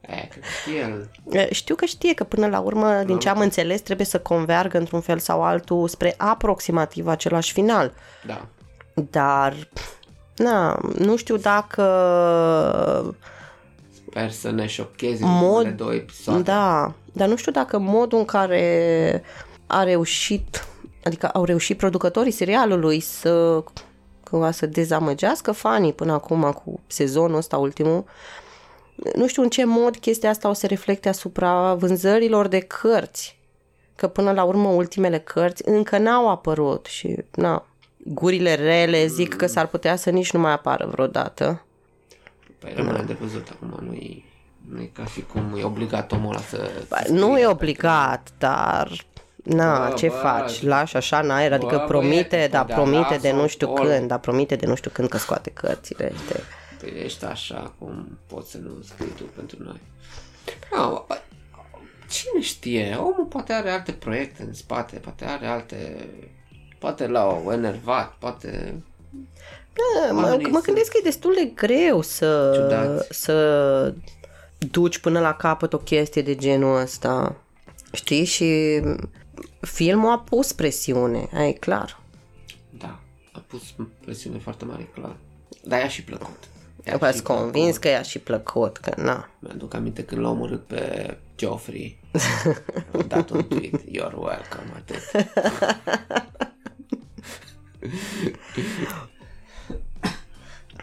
E, 0.00 0.28
cred 0.30 0.44
că 0.64 0.70
el, 0.70 1.10
E, 1.30 1.54
Știu 1.54 1.74
că 1.74 1.84
știe 1.84 2.14
că 2.14 2.24
până 2.24 2.46
la 2.46 2.58
urmă, 2.58 3.02
din 3.06 3.18
ce 3.18 3.28
am 3.28 3.40
înțeles, 3.40 3.80
trebuie 3.80 4.06
să 4.06 4.20
convergă 4.20 4.78
într-un 4.78 5.00
fel 5.00 5.18
sau 5.18 5.42
altul 5.42 5.88
spre 5.88 6.14
aproximativ 6.16 7.06
același 7.06 7.52
final. 7.52 7.92
da, 8.26 8.46
Dar, 8.94 9.68
na, 10.36 10.78
nu 10.98 11.16
știu 11.16 11.36
dacă 11.36 11.82
sper 13.94 14.30
să 14.30 14.50
ne 14.50 14.66
șocheze 14.66 15.24
Mod- 15.24 15.40
Mod... 15.40 15.68
două 15.68 15.94
episoade. 15.94 16.42
Da, 16.42 16.92
dar 17.12 17.28
nu 17.28 17.36
știu 17.36 17.52
dacă 17.52 17.78
modul 17.78 18.18
în 18.18 18.24
care 18.24 19.22
a 19.66 19.82
reușit, 19.82 20.66
adică 21.04 21.28
au 21.28 21.44
reușit 21.44 21.76
producătorii 21.76 22.32
serialului 22.32 23.00
să 23.00 23.64
cumva 24.30 24.50
să 24.50 24.66
dezamăgească 24.66 25.52
fanii 25.52 25.92
până 25.92 26.12
acum 26.12 26.52
cu 26.64 26.80
sezonul 26.86 27.36
ăsta 27.36 27.56
ultimul, 27.56 28.04
nu 29.14 29.26
știu 29.26 29.42
în 29.42 29.48
ce 29.48 29.64
mod 29.64 29.96
chestia 29.96 30.30
asta 30.30 30.48
o 30.48 30.52
să 30.52 30.66
reflecte 30.66 31.08
asupra 31.08 31.74
vânzărilor 31.74 32.46
de 32.46 32.58
cărți. 32.58 33.38
Că 33.96 34.08
până 34.08 34.32
la 34.32 34.44
urmă 34.44 34.68
ultimele 34.68 35.18
cărți 35.18 35.68
încă 35.68 35.98
n-au 35.98 36.30
apărut 36.30 36.86
și 36.86 37.16
na, 37.34 37.66
gurile 38.04 38.54
rele 38.54 39.06
zic 39.06 39.36
că 39.36 39.46
s-ar 39.46 39.66
putea 39.66 39.96
să 39.96 40.10
nici 40.10 40.32
nu 40.32 40.40
mai 40.40 40.52
apară 40.52 40.86
vreodată. 40.86 41.64
Păi 42.58 42.72
rămâne 42.76 43.02
de 43.02 43.12
văzut 43.12 43.48
acum, 43.48 43.86
nu 43.86 43.92
e, 43.92 44.22
nu 44.68 44.80
e 44.80 44.90
ca 44.92 45.04
și 45.04 45.24
cum 45.32 45.56
e 45.58 45.64
obligat 45.64 46.12
omul 46.12 46.32
ăla 46.32 46.40
să... 46.40 46.70
Ba, 46.88 46.96
să 47.04 47.12
nu 47.12 47.18
scrie 47.18 47.38
e 47.38 47.40
pe- 47.40 47.46
obligat, 47.46 48.32
dar 48.38 49.04
na, 49.44 49.88
Bă, 49.88 49.94
ce 49.94 50.08
bă, 50.08 50.14
faci? 50.14 50.62
Lași 50.62 50.96
așa 50.96 51.18
în 51.18 51.30
aer, 51.30 51.52
adică 51.52 51.76
bă, 51.76 51.84
promite, 51.84 52.26
băiete, 52.30 52.48
dar 52.50 52.64
păi, 52.64 52.74
promite 52.74 53.06
dar 53.08 53.18
de 53.18 53.30
nu 53.32 53.36
lasă-o 53.36 53.48
știu 53.48 53.68
acolo. 53.68 53.88
când, 53.88 54.08
dar 54.08 54.18
promite 54.18 54.56
de 54.56 54.66
nu 54.66 54.74
știu 54.74 54.90
când 54.90 55.08
că 55.08 55.16
scoate 55.16 55.50
cărțile. 55.50 56.12
Este... 56.14 56.40
Păi 56.80 57.02
ești 57.04 57.24
așa 57.24 57.74
cum 57.78 58.18
poți 58.26 58.50
să 58.50 58.58
nu 58.58 58.82
scrii 58.82 59.12
tu 59.16 59.22
pentru 59.22 59.56
noi. 59.62 59.80
No, 60.76 61.04
cine 62.10 62.40
știe? 62.40 62.94
Omul 62.98 63.26
poate 63.28 63.52
are 63.52 63.70
alte 63.70 63.92
proiecte 63.92 64.42
în 64.42 64.54
spate, 64.54 64.96
poate 64.96 65.24
are 65.24 65.46
alte... 65.46 66.08
Poate 66.84 67.06
l-au 67.06 67.48
enervat, 67.52 68.14
poate... 68.18 68.74
Da, 69.72 70.12
mă, 70.12 70.20
Oamenii 70.22 70.44
mă 70.46 70.52
sunt- 70.52 70.64
gândesc 70.64 70.90
că 70.90 70.96
e 71.00 71.04
destul 71.04 71.32
de 71.34 71.44
greu 71.54 72.00
să, 72.02 72.52
Ciudați. 72.54 73.06
să 73.22 73.94
duci 74.58 74.98
până 74.98 75.20
la 75.20 75.34
capăt 75.34 75.72
o 75.72 75.78
chestie 75.78 76.22
de 76.22 76.34
genul 76.34 76.80
ăsta. 76.80 77.36
Știi? 77.92 78.24
Și 78.24 78.80
filmul 79.60 80.10
a 80.10 80.18
pus 80.18 80.52
presiune, 80.52 81.28
ai 81.34 81.52
clar. 81.52 82.00
Da, 82.78 82.98
a 83.32 83.42
pus 83.46 83.62
presiune 84.04 84.38
foarte 84.38 84.64
mare, 84.64 84.88
clar. 84.94 85.16
Dar 85.62 85.80
i-a 85.80 85.88
și 85.88 86.04
plăcut. 86.04 86.38
I-a 86.86 86.92
Eu 86.92 86.98
v-ați 86.98 87.16
și 87.16 87.22
convins 87.22 87.52
plăcut. 87.64 87.80
că 87.80 87.88
i-a 87.88 88.02
și 88.02 88.18
plăcut, 88.18 88.76
că 88.76 88.92
na. 88.96 89.28
Mi-aduc 89.38 89.74
aminte 89.74 90.04
când 90.04 90.20
l-a 90.20 90.28
omorât 90.30 90.66
pe 90.66 91.16
Joffrey. 91.36 91.98
Am 92.94 93.04
dat 93.08 93.30
un 93.30 93.44
tweet. 93.48 93.80
You're 93.80 94.14
welcome, 94.16 94.72
atât. 94.76 95.02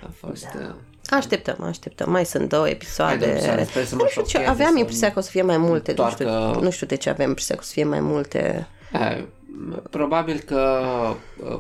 A 0.03 0.10
fost... 0.19 0.47
Uh, 0.60 0.73
Așteptăm, 1.10 1.63
așteptăm. 1.63 2.12
Mai 2.12 2.25
sunt 2.25 2.49
două 2.49 2.69
episoade. 2.69 3.25
Hai, 3.25 3.36
domnule, 3.39 3.63
sper 3.65 3.86
să 3.86 3.95
mă 3.95 4.01
nu 4.01 4.07
știu 4.10 4.21
ce, 4.21 4.27
șocheze, 4.29 4.49
aveam 4.49 4.71
să 4.73 4.79
impresia 4.79 5.12
că 5.12 5.19
o 5.19 5.21
să 5.21 5.29
fie 5.29 5.41
mai 5.41 5.57
multe. 5.57 5.93
Nu 5.97 6.10
știu, 6.10 6.25
întoarcă- 6.27 6.60
nu 6.63 6.69
știu 6.69 6.88
de 6.88 6.95
ce 6.95 7.10
aveam 7.10 7.27
impresia 7.29 7.55
că 7.55 7.62
o 7.63 7.65
să 7.65 7.71
fie 7.73 7.84
mai 7.84 7.99
multe. 7.99 8.67
Eh, 8.93 9.23
probabil 9.89 10.39
că 10.39 10.79
uh, 11.43 11.60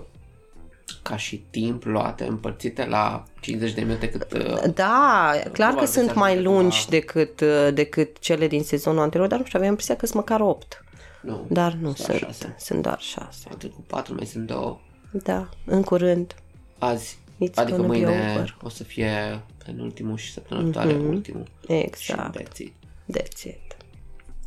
ca 1.01 1.17
și 1.17 1.45
timp 1.49 1.83
luate, 1.83 2.23
împărțite 2.25 2.85
la 2.85 3.23
50 3.39 3.73
de 3.73 3.81
minute 3.81 4.09
cât... 4.09 4.31
uh, 4.33 4.61
Da, 4.73 5.31
clar 5.33 5.41
că 5.43 5.49
Probabil 5.51 5.87
sunt 5.87 6.05
s-ar 6.05 6.15
mai 6.15 6.35
putea 6.35 6.49
lungi 6.51 6.77
cumva- 6.77 6.89
decât, 6.89 7.39
uh, 7.39 7.69
decât 7.73 8.19
cele 8.19 8.47
din 8.47 8.63
sezonul 8.63 9.01
anterior, 9.01 9.27
dar 9.27 9.39
nu 9.39 9.45
știu, 9.45 9.57
aveam 9.57 9.71
impresia 9.71 9.95
că 9.95 10.05
sunt 10.05 10.17
măcar 10.17 10.39
8. 10.41 10.83
Nu, 11.21 11.45
Dar 11.49 11.71
nu 11.73 11.81
doar 11.81 11.95
sunt, 11.95 12.17
șase. 12.17 12.55
sunt 12.59 12.81
doar 12.81 12.99
6. 12.99 13.25
Au 13.49 13.55
trecut 13.57 13.83
4, 13.87 14.13
mai 14.13 14.25
sunt 14.25 14.47
două. 14.47 14.79
Da, 15.11 15.49
în 15.65 15.83
curând. 15.83 16.35
Azi. 16.77 17.19
It's 17.43 17.53
adică 17.53 17.77
gonna 17.77 17.93
be 17.93 17.97
mâine 17.97 18.33
over. 18.35 18.57
o 18.61 18.69
să 18.69 18.83
fie 18.83 19.41
penultimul 19.65 20.17
și 20.17 20.31
săptămâna 20.31 20.65
viitoare 20.65 20.93
ultimul. 20.93 21.47
Exact. 21.67 22.35
Și 22.35 22.43
that's 22.43 22.57
it. 22.57 22.73
That's 23.17 23.43
it. 23.43 23.75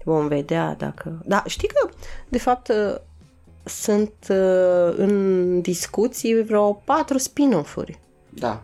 Vom 0.04 0.28
vedea 0.28 0.74
dacă... 0.74 1.22
Da, 1.24 1.42
știi 1.46 1.68
că, 1.68 1.88
de 2.28 2.38
fapt, 2.38 2.68
uh, 2.68 2.94
sunt 3.64 4.12
uh, 4.28 4.94
în 4.96 5.60
discuții 5.60 6.42
vreo 6.42 6.72
patru 6.72 7.18
spin-off-uri, 7.18 7.98
Da, 8.30 8.62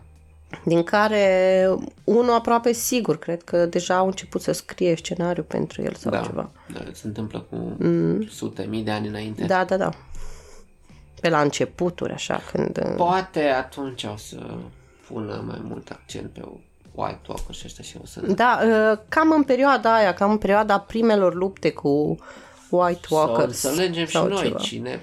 din 0.63 0.83
care 0.83 1.67
unul 2.03 2.33
aproape 2.33 2.71
sigur, 2.71 3.17
cred 3.17 3.43
că 3.43 3.65
deja 3.65 3.95
au 3.95 4.05
început 4.05 4.41
să 4.41 4.51
scrie 4.51 4.95
scenariu 4.95 5.43
pentru 5.43 5.81
el 5.81 5.93
sau 5.93 6.11
da, 6.11 6.21
ceva. 6.21 6.51
da. 6.73 6.79
Se 6.91 7.07
întâmplă 7.07 7.45
cu 7.49 7.77
sute, 8.29 8.65
mii 8.69 8.83
de 8.83 8.91
ani 8.91 9.07
înainte. 9.07 9.45
Da, 9.45 9.63
da, 9.65 9.77
da. 9.77 9.89
Pe 11.21 11.29
la 11.29 11.41
începuturi, 11.41 12.13
așa, 12.13 12.41
când... 12.51 12.77
uh, 12.85 12.93
Poate 12.95 13.43
atunci 13.43 14.03
o 14.03 14.15
să 14.17 14.57
pună 15.07 15.43
mai 15.47 15.61
mult 15.63 15.89
accent 15.89 16.29
pe 16.29 16.41
White 16.91 17.19
Walker 17.27 17.55
și 17.55 17.63
ăștia 17.65 17.83
și 17.83 17.97
o 18.01 18.05
să... 18.05 18.19
Da, 18.21 18.59
uh, 18.91 18.99
cam 19.09 19.31
în 19.31 19.43
perioada 19.43 19.95
aia, 19.95 20.13
cam 20.13 20.31
în 20.31 20.37
perioada 20.37 20.79
primelor 20.79 21.33
lupte 21.33 21.71
cu 21.71 22.17
White 22.69 22.99
Să 23.07 23.13
Walkers. 23.15 23.63
înțelegem 23.63 24.05
și 24.05 24.11
sau 24.11 24.27
noi 24.27 24.43
ceva. 24.43 24.59
cine 24.59 25.01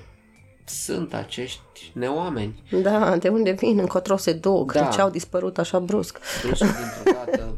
sunt 0.64 1.14
acești 1.14 1.60
neoameni. 1.94 2.62
Da, 2.82 3.16
de 3.16 3.28
unde 3.28 3.50
vin, 3.50 3.78
încotro 3.78 4.16
se 4.16 4.32
duc, 4.32 4.72
Da. 4.72 4.82
de 4.82 4.88
ce 4.94 5.00
au 5.00 5.10
dispărut 5.10 5.58
așa 5.58 5.78
brusc. 5.78 6.18
Duși 6.42 6.58
dintr-o 6.62 7.12
dată. 7.12 7.54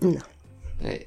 Da. 0.00 0.88
E, 0.88 1.06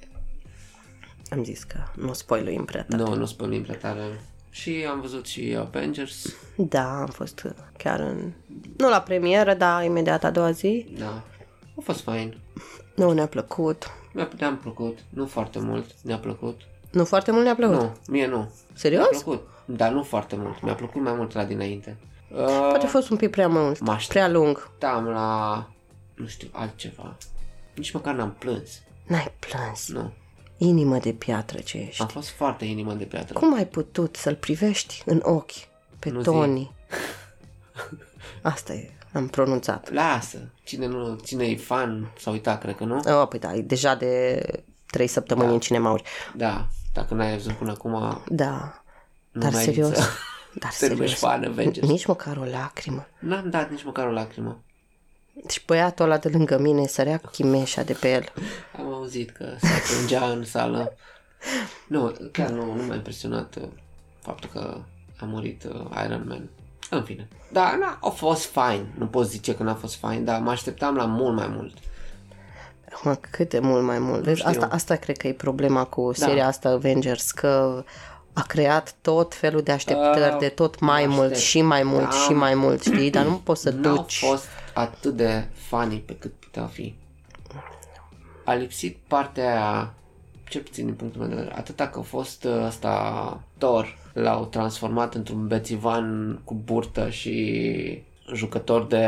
Am 1.29 1.43
zis 1.43 1.63
că 1.63 1.77
nu 1.95 2.13
spoiluim 2.13 2.65
prea 2.65 2.85
tare. 2.89 3.03
nu, 3.03 3.13
nu 3.15 3.25
spălim 3.25 3.63
prea 3.63 3.75
tare. 3.77 4.21
Și 4.49 4.85
am 4.89 5.01
văzut 5.01 5.25
și 5.27 5.55
Avengers. 5.59 6.35
Da, 6.55 6.99
am 6.99 7.07
fost 7.07 7.41
uh, 7.45 7.51
chiar 7.77 7.99
în... 7.99 8.31
Nu 8.77 8.89
la 8.89 9.01
premieră, 9.01 9.53
dar 9.53 9.83
imediat 9.83 10.23
a 10.23 10.31
doua 10.31 10.51
zi. 10.51 10.85
Da. 10.97 11.23
A 11.77 11.81
fost 11.83 12.01
fain. 12.01 12.37
Nu 12.95 13.11
ne-a 13.11 13.27
plăcut. 13.27 13.91
Mi-a, 14.13 14.29
ne-am 14.37 14.57
plăcut. 14.57 14.97
Nu 15.09 15.25
foarte 15.25 15.59
mult. 15.59 15.85
Ne-a 16.03 16.17
plăcut. 16.17 16.61
Nu 16.91 17.05
foarte 17.05 17.31
mult 17.31 17.43
ne-a 17.43 17.55
plăcut. 17.55 17.77
Nu, 17.79 17.95
mie 18.07 18.27
nu. 18.27 18.37
Mi-a 18.37 18.49
Serios? 18.73 19.07
plăcut. 19.21 19.47
Dar 19.65 19.91
nu 19.91 20.03
foarte 20.03 20.35
mult. 20.35 20.61
Mi-a 20.61 20.73
plăcut 20.75 21.01
mai 21.01 21.13
mult 21.13 21.33
la 21.33 21.43
dinainte. 21.45 21.97
Uh, 22.31 22.45
Poate 22.45 22.85
a 22.85 22.89
fost 22.89 23.09
un 23.09 23.17
pic 23.17 23.29
prea 23.29 23.47
mult, 23.47 23.79
Mă 23.79 23.91
aștept. 23.91 24.11
prea 24.11 24.27
lung. 24.27 24.69
da, 24.79 24.93
am 24.93 25.05
la... 25.07 25.69
Nu 26.15 26.25
știu, 26.27 26.47
altceva. 26.51 27.15
Nici 27.75 27.91
măcar 27.91 28.13
n-am 28.15 28.35
plâns. 28.39 28.81
N-ai 29.07 29.33
plâns. 29.39 29.89
Nu. 29.89 30.13
Inimă 30.61 30.97
de 30.97 31.11
piatră 31.11 31.59
ce 31.59 31.77
ești. 31.77 32.01
Am 32.01 32.07
fost 32.07 32.29
foarte 32.29 32.65
inimă 32.65 32.93
de 32.93 33.03
piatră. 33.03 33.33
Cum 33.39 33.53
ai 33.53 33.65
putut 33.67 34.15
să-l 34.15 34.35
privești 34.35 35.01
în 35.05 35.19
ochi 35.23 35.51
pe 35.99 36.09
Nu 36.09 36.19
zi. 36.19 36.25
Tony? 36.25 36.71
Asta 38.41 38.73
e, 38.73 38.89
am 39.13 39.27
pronunțat. 39.27 39.91
Lasă. 39.91 40.37
Cine, 40.63 40.85
nu, 40.85 41.19
cine 41.25 41.45
e 41.45 41.55
fan 41.57 42.11
s-a 42.19 42.31
uitat, 42.31 42.61
cred 42.61 42.75
că 42.75 42.83
nu? 42.83 42.95
Oh, 43.21 43.27
păi 43.27 43.39
da, 43.39 43.53
e 43.53 43.61
deja 43.61 43.95
de 43.95 44.41
trei 44.85 45.07
săptămâni 45.07 45.47
da. 45.47 45.53
în 45.53 45.59
cinemauri. 45.59 46.03
Da. 46.35 46.67
Dacă 46.93 47.13
n-ai 47.13 47.31
văzut 47.33 47.51
până 47.53 47.71
acum, 47.71 48.23
Da, 48.27 48.81
nu 49.31 49.41
dar 49.41 49.51
mai 49.51 49.63
serios, 49.63 49.95
să 49.95 50.03
dar 50.53 50.73
te 50.79 50.87
numești 50.87 51.17
serios, 51.17 51.33
fan 51.41 51.43
Avengers. 51.51 51.87
nici 51.87 52.05
măcar 52.05 52.37
o 52.37 52.43
lacrimă. 52.43 53.07
N-am 53.19 53.49
dat 53.49 53.69
nici 53.71 53.83
măcar 53.83 54.07
o 54.07 54.11
lacrimă. 54.11 54.63
Și 55.47 55.61
băiatul 55.65 56.05
ăla 56.05 56.17
de 56.17 56.29
lângă 56.29 56.57
mine 56.57 56.87
sărea 56.87 57.17
cu 57.17 57.29
chimeșa 57.31 57.81
de 57.83 57.93
pe 57.93 58.11
el. 58.11 58.23
Am 58.77 58.93
auzit 58.93 59.29
că 59.29 59.45
se 59.61 59.93
plângea 59.93 60.29
în 60.29 60.43
sală. 60.45 60.93
Nu, 61.87 62.15
chiar 62.31 62.49
nu, 62.49 62.65
nu 62.75 62.83
m-a 62.87 62.95
impresionat 62.95 63.55
uh, 63.55 63.67
faptul 64.21 64.49
că 64.53 64.77
a 65.19 65.25
murit 65.25 65.63
uh, 65.63 66.03
Iron 66.05 66.25
Man. 66.27 66.49
În 66.89 67.03
fine. 67.03 67.27
Da, 67.51 67.75
na, 67.79 67.97
a 68.01 68.09
fost 68.09 68.45
fine. 68.45 68.85
Nu 68.97 69.05
pot 69.07 69.27
zice 69.29 69.55
că 69.55 69.63
n-a 69.63 69.73
fost 69.73 69.95
fine, 69.95 70.19
dar 70.19 70.39
mă 70.39 70.49
așteptam 70.49 70.95
la 70.95 71.05
mult 71.05 71.35
mai 71.35 71.47
mult. 71.47 71.73
Mă, 73.03 73.17
cât 73.29 73.49
de 73.49 73.59
mult 73.59 73.83
mai 73.83 73.99
mult. 73.99 74.23
Vezi, 74.23 74.43
asta, 74.43 74.67
asta 74.71 74.95
cred 74.95 75.17
că 75.17 75.27
e 75.27 75.33
problema 75.33 75.83
cu 75.83 76.11
Da. 76.17 76.25
seria 76.25 76.47
asta 76.47 76.69
Avengers, 76.69 77.31
că 77.31 77.83
a 78.33 78.41
creat 78.41 78.95
tot 79.01 79.33
felul 79.35 79.61
de 79.61 79.71
așteptări, 79.71 80.33
Uh, 80.33 80.39
de 80.39 80.47
tot 80.47 80.79
mai 80.79 81.05
mă 81.05 81.13
mult 81.13 81.23
aștept. 81.31 81.41
și 81.47 81.61
mai 81.61 81.83
mult 81.83 82.03
Da. 82.03 82.09
și 82.09 82.31
mai 82.33 82.53
mult, 82.55 82.81
știi? 82.83 83.09
Dar 83.09 83.25
nu 83.25 83.41
poți 83.43 83.61
să 83.61 83.69
N-au 83.69 83.95
duci. 83.95 84.17
fost 84.19 84.45
atât 84.79 85.15
de 85.15 85.47
funny 85.53 85.97
pe 85.97 86.15
cât 86.15 86.33
putea 86.33 86.65
fi. 86.65 86.95
A 88.45 88.53
lipsit 88.53 88.97
partea 89.07 89.51
aia, 89.51 89.93
cel 90.49 90.61
puțin 90.61 90.85
din 90.85 90.93
punctul 90.93 91.21
meu 91.21 91.29
de 91.29 91.35
vedere, 91.35 91.55
atâta 91.55 91.87
că 91.87 91.99
a 91.99 92.01
fost 92.01 92.43
uh, 92.43 92.63
ăsta 92.65 93.43
Thor, 93.57 93.97
l-au 94.13 94.45
transformat 94.45 95.15
într-un 95.15 95.47
bețivan 95.47 96.39
cu 96.43 96.53
burtă 96.53 97.09
și 97.09 98.03
jucător 98.33 98.85
de 98.85 99.05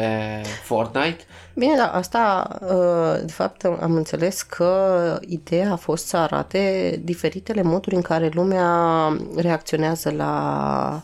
Fortnite. 0.63 1.23
Bine, 1.55 1.75
dar 1.75 1.89
asta, 1.93 2.47
uh, 2.61 3.25
de 3.25 3.31
fapt, 3.31 3.63
am 3.63 3.93
înțeles 3.95 4.41
că 4.41 5.19
ideea 5.27 5.71
a 5.71 5.75
fost 5.75 6.07
să 6.07 6.17
arate 6.17 6.99
diferitele 7.03 7.61
moduri 7.61 7.95
în 7.95 8.01
care 8.01 8.29
lumea 8.33 8.67
reacționează 9.35 10.11
la 10.11 11.03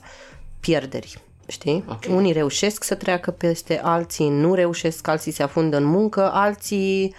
pierderi. 0.59 1.21
Știi? 1.47 1.83
Ok. 1.89 2.05
Unii 2.09 2.31
reușesc 2.31 2.83
să 2.83 2.95
treacă 2.95 3.31
peste, 3.31 3.79
alții 3.83 4.29
nu 4.29 4.53
reușesc, 4.53 5.07
alții 5.07 5.31
se 5.31 5.43
afundă 5.43 5.77
în 5.77 5.83
muncă, 5.83 6.31
alții 6.31 7.15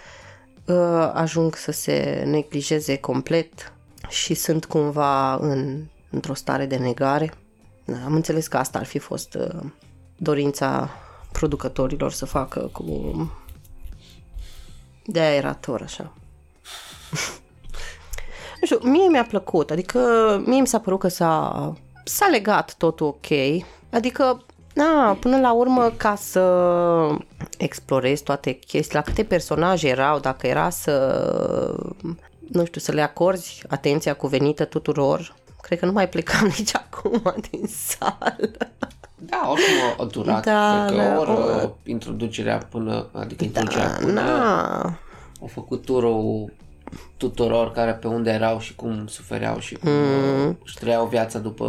uh, 0.65 1.11
ajung 1.13 1.55
să 1.55 1.71
se 1.71 2.23
neglijeze 2.25 2.97
complet 2.97 3.73
și 4.09 4.33
sunt 4.33 4.65
cumva 4.65 5.35
în, 5.35 5.83
într-o 6.09 6.33
stare 6.33 6.65
de 6.65 6.75
negare. 6.75 7.33
Da, 7.85 7.97
am 8.05 8.13
înțeles 8.13 8.47
că 8.47 8.57
asta 8.57 8.79
ar 8.79 8.85
fi 8.85 8.99
fost 8.99 9.33
uh, 9.33 9.63
dorința 10.15 10.89
producătorilor 11.31 12.11
să 12.11 12.25
facă 12.25 12.69
cu... 12.73 13.31
de 15.05 15.19
aia 15.19 15.35
era 15.35 15.53
Thor 15.53 15.81
așa. 15.81 16.03
nu 18.59 18.65
știu, 18.65 18.79
mie 18.83 19.07
mi-a 19.07 19.25
plăcut, 19.25 19.71
adică 19.71 19.99
mie 20.45 20.59
mi 20.59 20.67
s-a 20.67 20.79
părut 20.79 20.99
că 20.99 21.07
s-a, 21.07 21.73
s-a 22.03 22.27
legat 22.27 22.75
totul 22.77 23.07
ok, 23.07 23.27
adică, 23.91 24.43
na, 24.73 25.17
până 25.19 25.39
la 25.39 25.51
urmă, 25.53 25.91
ca 25.97 26.15
să 26.15 26.41
explorezi 27.57 28.23
toate 28.23 28.51
chestiile, 28.51 29.01
la 29.05 29.11
câte 29.11 29.23
personaje 29.23 29.87
erau, 29.87 30.19
dacă 30.19 30.47
era 30.47 30.69
să, 30.69 30.95
nu 32.51 32.65
știu, 32.65 32.81
să 32.81 32.91
le 32.91 33.01
acorzi 33.01 33.63
atenția 33.67 34.13
cuvenită 34.15 34.65
tuturor, 34.65 35.35
cred 35.61 35.79
că 35.79 35.85
nu 35.85 35.91
mai 35.91 36.09
plecam 36.09 36.45
nici 36.57 36.75
acum 36.75 37.21
din 37.51 37.67
sală. 37.67 38.51
Da, 39.15 39.47
oricum 39.51 40.05
a 40.05 40.09
durat, 40.09 40.43
Da, 40.45 40.85
cred 40.87 40.97
că 40.97 41.03
da, 41.03 41.19
ori 41.19 41.29
o- 41.29 41.63
uh, 41.63 41.69
introducerea 41.83 42.57
până, 42.69 43.05
adică 43.11 43.43
introducerea 43.43 43.87
Da, 43.89 43.95
până 44.05 44.11
na. 44.21 44.81
au 45.41 45.47
făcut 45.47 45.85
turul 45.85 46.51
tuturor 47.17 47.71
care 47.71 47.93
pe 47.93 48.07
unde 48.07 48.29
erau 48.29 48.59
și 48.59 48.75
cum 48.75 49.07
sufereau 49.07 49.59
și 49.59 49.75
cum 49.75 49.91
mm. 49.91 50.57
își 50.63 50.77
trăiau 50.79 51.05
viața 51.05 51.39
după... 51.39 51.65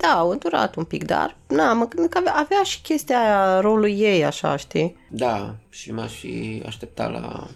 Da, 0.00 0.08
au 0.08 0.34
durat 0.34 0.74
un 0.74 0.84
pic, 0.84 1.04
dar 1.04 1.36
na, 1.46 1.72
mă 1.72 1.88
gândesc 1.88 2.12
că 2.12 2.18
avea, 2.18 2.34
avea 2.34 2.62
și 2.62 2.80
chestia 2.80 3.20
aia, 3.20 3.60
rolul 3.60 3.90
ei, 3.90 4.24
așa, 4.24 4.56
știi? 4.56 4.96
Da, 5.10 5.54
și 5.68 5.92
m-aș 5.92 6.12
fi 6.12 6.62
așteptat 6.66 7.12
la 7.12 7.46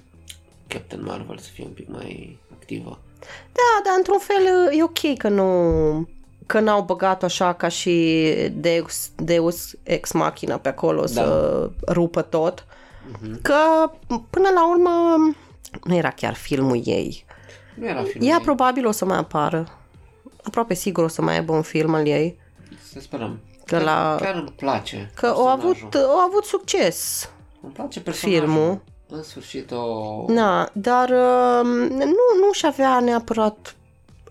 Captain 0.66 1.05
Marvel 1.05 1.39
să 1.39 1.49
fie 1.53 1.64
un 1.64 1.70
pic 1.70 1.89
mai 1.89 2.39
activă. 2.53 2.99
Da, 3.53 3.80
dar 3.85 3.95
într-un 3.97 4.18
fel 4.18 4.76
e 4.78 4.83
ok 4.83 5.16
că 5.16 5.28
nu 5.28 6.09
că 6.47 6.61
n-au 6.61 6.83
băgat 6.83 7.22
așa 7.22 7.53
ca 7.53 7.68
și 7.68 8.24
Deus, 8.53 9.11
Deus 9.16 9.74
Ex 9.83 10.12
Machina 10.12 10.57
pe 10.57 10.68
acolo 10.68 11.07
să 11.07 11.70
rupă 11.89 12.22
tot. 12.22 12.66
Că 13.43 13.91
până 14.07 14.49
la 14.55 14.70
urmă 14.70 14.91
nu 15.84 15.94
era 15.94 16.10
chiar 16.10 16.34
filmul 16.34 16.80
ei. 16.84 17.24
Nu 17.74 17.86
era 17.86 18.02
filmul 18.02 18.28
Ea 18.28 18.36
ei. 18.36 18.42
probabil 18.42 18.86
o 18.86 18.90
să 18.90 19.04
mai 19.04 19.16
apară. 19.18 19.68
Aproape 20.42 20.74
sigur 20.74 21.04
o 21.04 21.08
să 21.08 21.22
mai 21.22 21.34
aibă 21.34 21.52
un 21.52 21.62
film 21.62 21.94
al 21.94 22.06
ei. 22.06 22.38
Să 22.92 23.00
sperăm. 23.00 23.40
Că 23.64 23.74
chiar, 23.76 23.82
la- 23.84 24.16
chiar 24.20 24.34
îmi 24.34 24.52
place 24.56 25.10
Că 25.14 25.26
au 25.26 25.32
personajul. 25.44 25.76
avut, 25.80 25.94
au 25.94 26.18
avut 26.18 26.44
succes. 26.44 27.30
Îmi 27.62 27.72
place 27.72 28.00
personajul. 28.00 28.40
filmul. 28.40 28.80
În 29.08 29.22
sfârșit 29.22 29.70
o... 29.70 30.24
Da, 30.28 30.68
dar 30.72 31.08
uh, 31.08 31.64
nu, 31.90 32.04
nu 32.40 32.52
și 32.52 32.66
avea 32.66 33.00
neapărat 33.00 33.74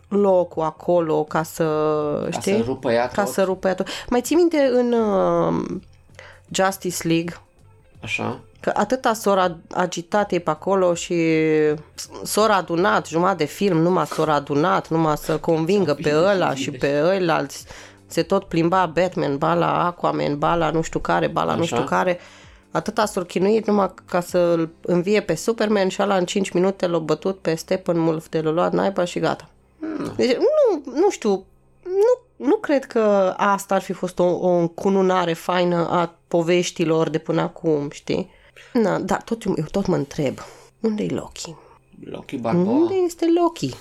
locul 0.08 0.64
acolo 0.64 1.24
ca 1.24 1.44
să, 1.44 1.64
Ca 2.32 2.40
știi? 2.40 2.56
să 2.58 2.64
rupă 2.66 2.92
ea 2.92 3.08
ca 3.08 3.24
tot. 3.24 3.34
să 3.34 3.44
rupă 3.44 3.68
ea 3.68 3.76
tot. 3.76 3.88
Mai 4.10 4.22
ții 4.22 4.36
minte 4.36 4.70
în 4.74 4.94
uh, 4.94 5.66
Justice 6.52 7.08
League 7.08 7.36
Așa. 8.02 8.40
Că 8.62 8.72
atâta 8.74 9.14
s-au 9.14 9.58
agitat 9.72 10.32
ei 10.32 10.40
pe 10.40 10.50
acolo 10.50 10.94
și 10.94 11.16
s-au 12.24 12.44
adunat 12.52 13.08
jumătate 13.08 13.38
de 13.38 13.46
film, 13.46 13.78
numai 13.78 14.06
s-au 14.06 14.26
adunat, 14.30 14.88
numai 14.88 15.18
să 15.18 15.38
convingă 15.38 15.94
pe 15.94 16.16
ăla 16.16 16.54
și 16.54 16.72
pe 16.72 17.02
ăilalți. 17.04 17.66
Se 18.08 18.22
tot 18.22 18.44
plimba 18.44 18.86
Batman, 18.86 19.38
ba 19.38 19.54
la 19.54 19.86
Aquaman, 19.86 20.38
ba 20.38 20.56
la 20.56 20.70
nu 20.70 20.82
știu 20.82 21.00
care, 21.00 21.28
ba 21.28 21.44
la 21.44 21.56
nu 21.56 21.62
Așa. 21.62 21.76
știu 21.76 21.88
care. 21.88 22.20
Atâta 22.72 23.06
s-au 23.06 23.24
chinuit 23.24 23.68
numai 23.68 23.94
ca 24.06 24.22
să-l 24.22 24.70
învie 24.82 25.22
pe 25.22 25.36
Superman 25.36 25.88
și 25.88 26.02
ăla 26.02 26.16
în 26.16 26.26
5 26.26 26.50
minute 26.50 26.88
l-a 26.88 26.98
bătut 26.98 27.40
pe 27.40 27.56
Steppenwolf 27.56 28.28
de 28.30 28.42
l-a 28.42 28.52
luat 28.52 28.74
naiba 28.74 29.04
și 29.04 29.20
gata. 29.20 29.50
Deci, 30.16 30.36
nu, 30.36 30.92
nu 30.94 31.10
știu, 31.10 31.46
nu, 31.84 32.46
nu 32.46 32.56
cred 32.56 32.86
că 32.86 33.34
asta 33.38 33.76
ar 33.76 33.82
fi 33.82 33.94
fost 33.94 34.20
o, 34.20 34.24
o 34.24 34.50
încununare 34.50 35.34
faină 35.34 35.88
a 35.90 36.16
poveștilor 36.28 37.10
de 37.10 37.18
până 37.18 37.42
acum, 37.42 37.90
știi? 37.90 38.30
Na, 38.74 39.00
dar 39.00 39.22
tot, 39.22 39.44
eu 39.44 39.66
tot 39.72 39.86
mă 39.86 39.96
întreb, 39.96 40.38
unde 40.80 41.04
e 41.04 41.14
Loki? 41.14 41.56
Loki 42.04 42.38
Balboa. 42.38 42.74
Unde 42.74 42.94
este 42.94 43.26
Loki? 43.42 43.74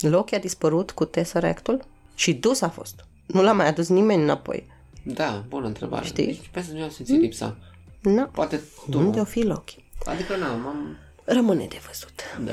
Loki 0.00 0.34
a 0.34 0.38
dispărut 0.38 0.90
cu 0.90 1.04
Tesseract-ul 1.04 1.84
și 2.14 2.34
dus 2.34 2.60
a 2.60 2.68
fost. 2.68 3.04
Nu 3.26 3.42
l-a 3.42 3.52
mai 3.52 3.66
adus 3.68 3.88
nimeni 3.88 4.22
înapoi. 4.22 4.66
Da, 5.02 5.44
bună 5.48 5.66
întrebare. 5.66 6.04
Știi? 6.06 6.24
Deci, 6.26 6.48
pe 6.52 6.62
să 6.62 6.72
nu 6.72 6.82
am 6.82 6.90
simțit 6.90 7.20
lipsa. 7.20 7.56
Na, 8.00 8.22
Poate 8.22 8.60
tu. 8.90 8.98
unde 8.98 9.20
o 9.20 9.24
fi 9.24 9.42
Loki? 9.42 9.84
Adică 10.04 10.36
nu, 10.36 10.44
m-am... 10.44 10.96
Rămâne 11.24 11.66
de 11.66 11.80
văzut. 11.86 12.20
Da. 12.44 12.52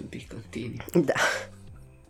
Un 0.00 0.06
pic 0.08 0.32
continuu. 0.32 1.04
Da. 1.04 1.12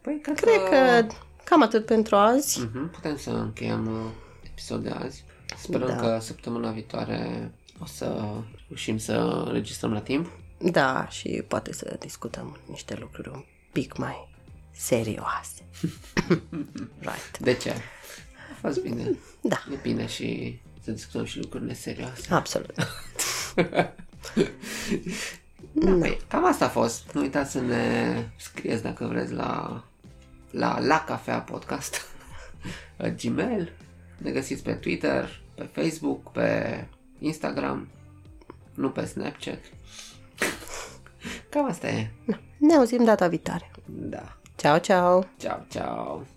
Păi, 0.01 0.19
cred, 0.23 0.41
Cred 0.41 0.69
că 0.71 1.07
cam 1.45 1.63
atât 1.63 1.87
pentru 1.87 2.17
azi. 2.17 2.61
Mhm, 2.61 2.91
putem 2.91 3.17
să 3.17 3.31
încheiem 3.31 3.87
uh, 3.87 4.11
episodul 4.51 4.83
de 4.85 4.91
azi. 4.91 5.25
Sperăm 5.57 5.89
Da. 5.89 5.97
că 5.97 6.19
săptămâna 6.21 6.71
viitoare 6.71 7.51
o 7.79 7.87
să 7.87 8.35
reușim 8.69 8.99
să 8.99 9.13
înregistrăm 9.47 9.93
la 9.93 10.01
timp. 10.01 10.31
Da, 10.59 11.09
și 11.09 11.45
poate 11.49 11.73
să 11.73 11.97
discutăm 12.01 12.59
niște 12.71 12.97
lucruri 13.01 13.29
un 13.29 13.45
pic 13.73 13.97
mai 13.97 14.29
serioase. 14.73 15.63
right. 17.09 17.39
De 17.41 17.55
ce? 17.55 17.71
A 17.71 18.57
fost 18.61 18.83
bine. 18.83 19.17
Da, 19.41 19.63
E 19.73 19.77
bine 19.83 20.07
și 20.07 20.61
să 20.81 20.91
discutăm 20.91 21.25
și 21.25 21.39
lucruri 21.39 21.65
neserioase. 21.65 22.35
absolut. 22.35 22.75
Da, 25.73 25.91
păi, 26.01 26.19
cam 26.29 26.45
asta 26.47 26.65
a 26.65 26.69
fost. 26.69 27.13
Nu 27.13 27.21
uitați 27.21 27.51
să 27.51 27.61
ne 27.61 28.15
scrieți 28.37 28.83
dacă 28.83 29.05
vreți 29.07 29.33
la 29.33 29.85
la, 30.51 30.79
la 30.81 31.05
cafea 31.07 31.39
podcast 31.39 32.01
Gmail. 33.23 33.73
Ne 34.19 34.31
găsiți 34.31 34.63
pe 34.63 34.73
Twitter, 34.73 35.41
pe 35.55 35.63
Facebook, 35.63 36.31
pe 36.31 36.87
Instagram, 37.19 37.89
nu 38.75 38.91
pe 38.91 39.05
Snapchat. 39.05 39.61
Cam 41.51 41.65
asta 41.65 41.89
e. 41.89 42.11
Ne 42.59 42.75
auzim 42.75 43.05
data 43.05 43.29
viitoare. 43.29 43.71
Da. 43.87 44.37
Ciao, 44.57 44.79
ciao! 44.79 45.27
Ciao, 45.39 45.65
ciao. 45.69 46.34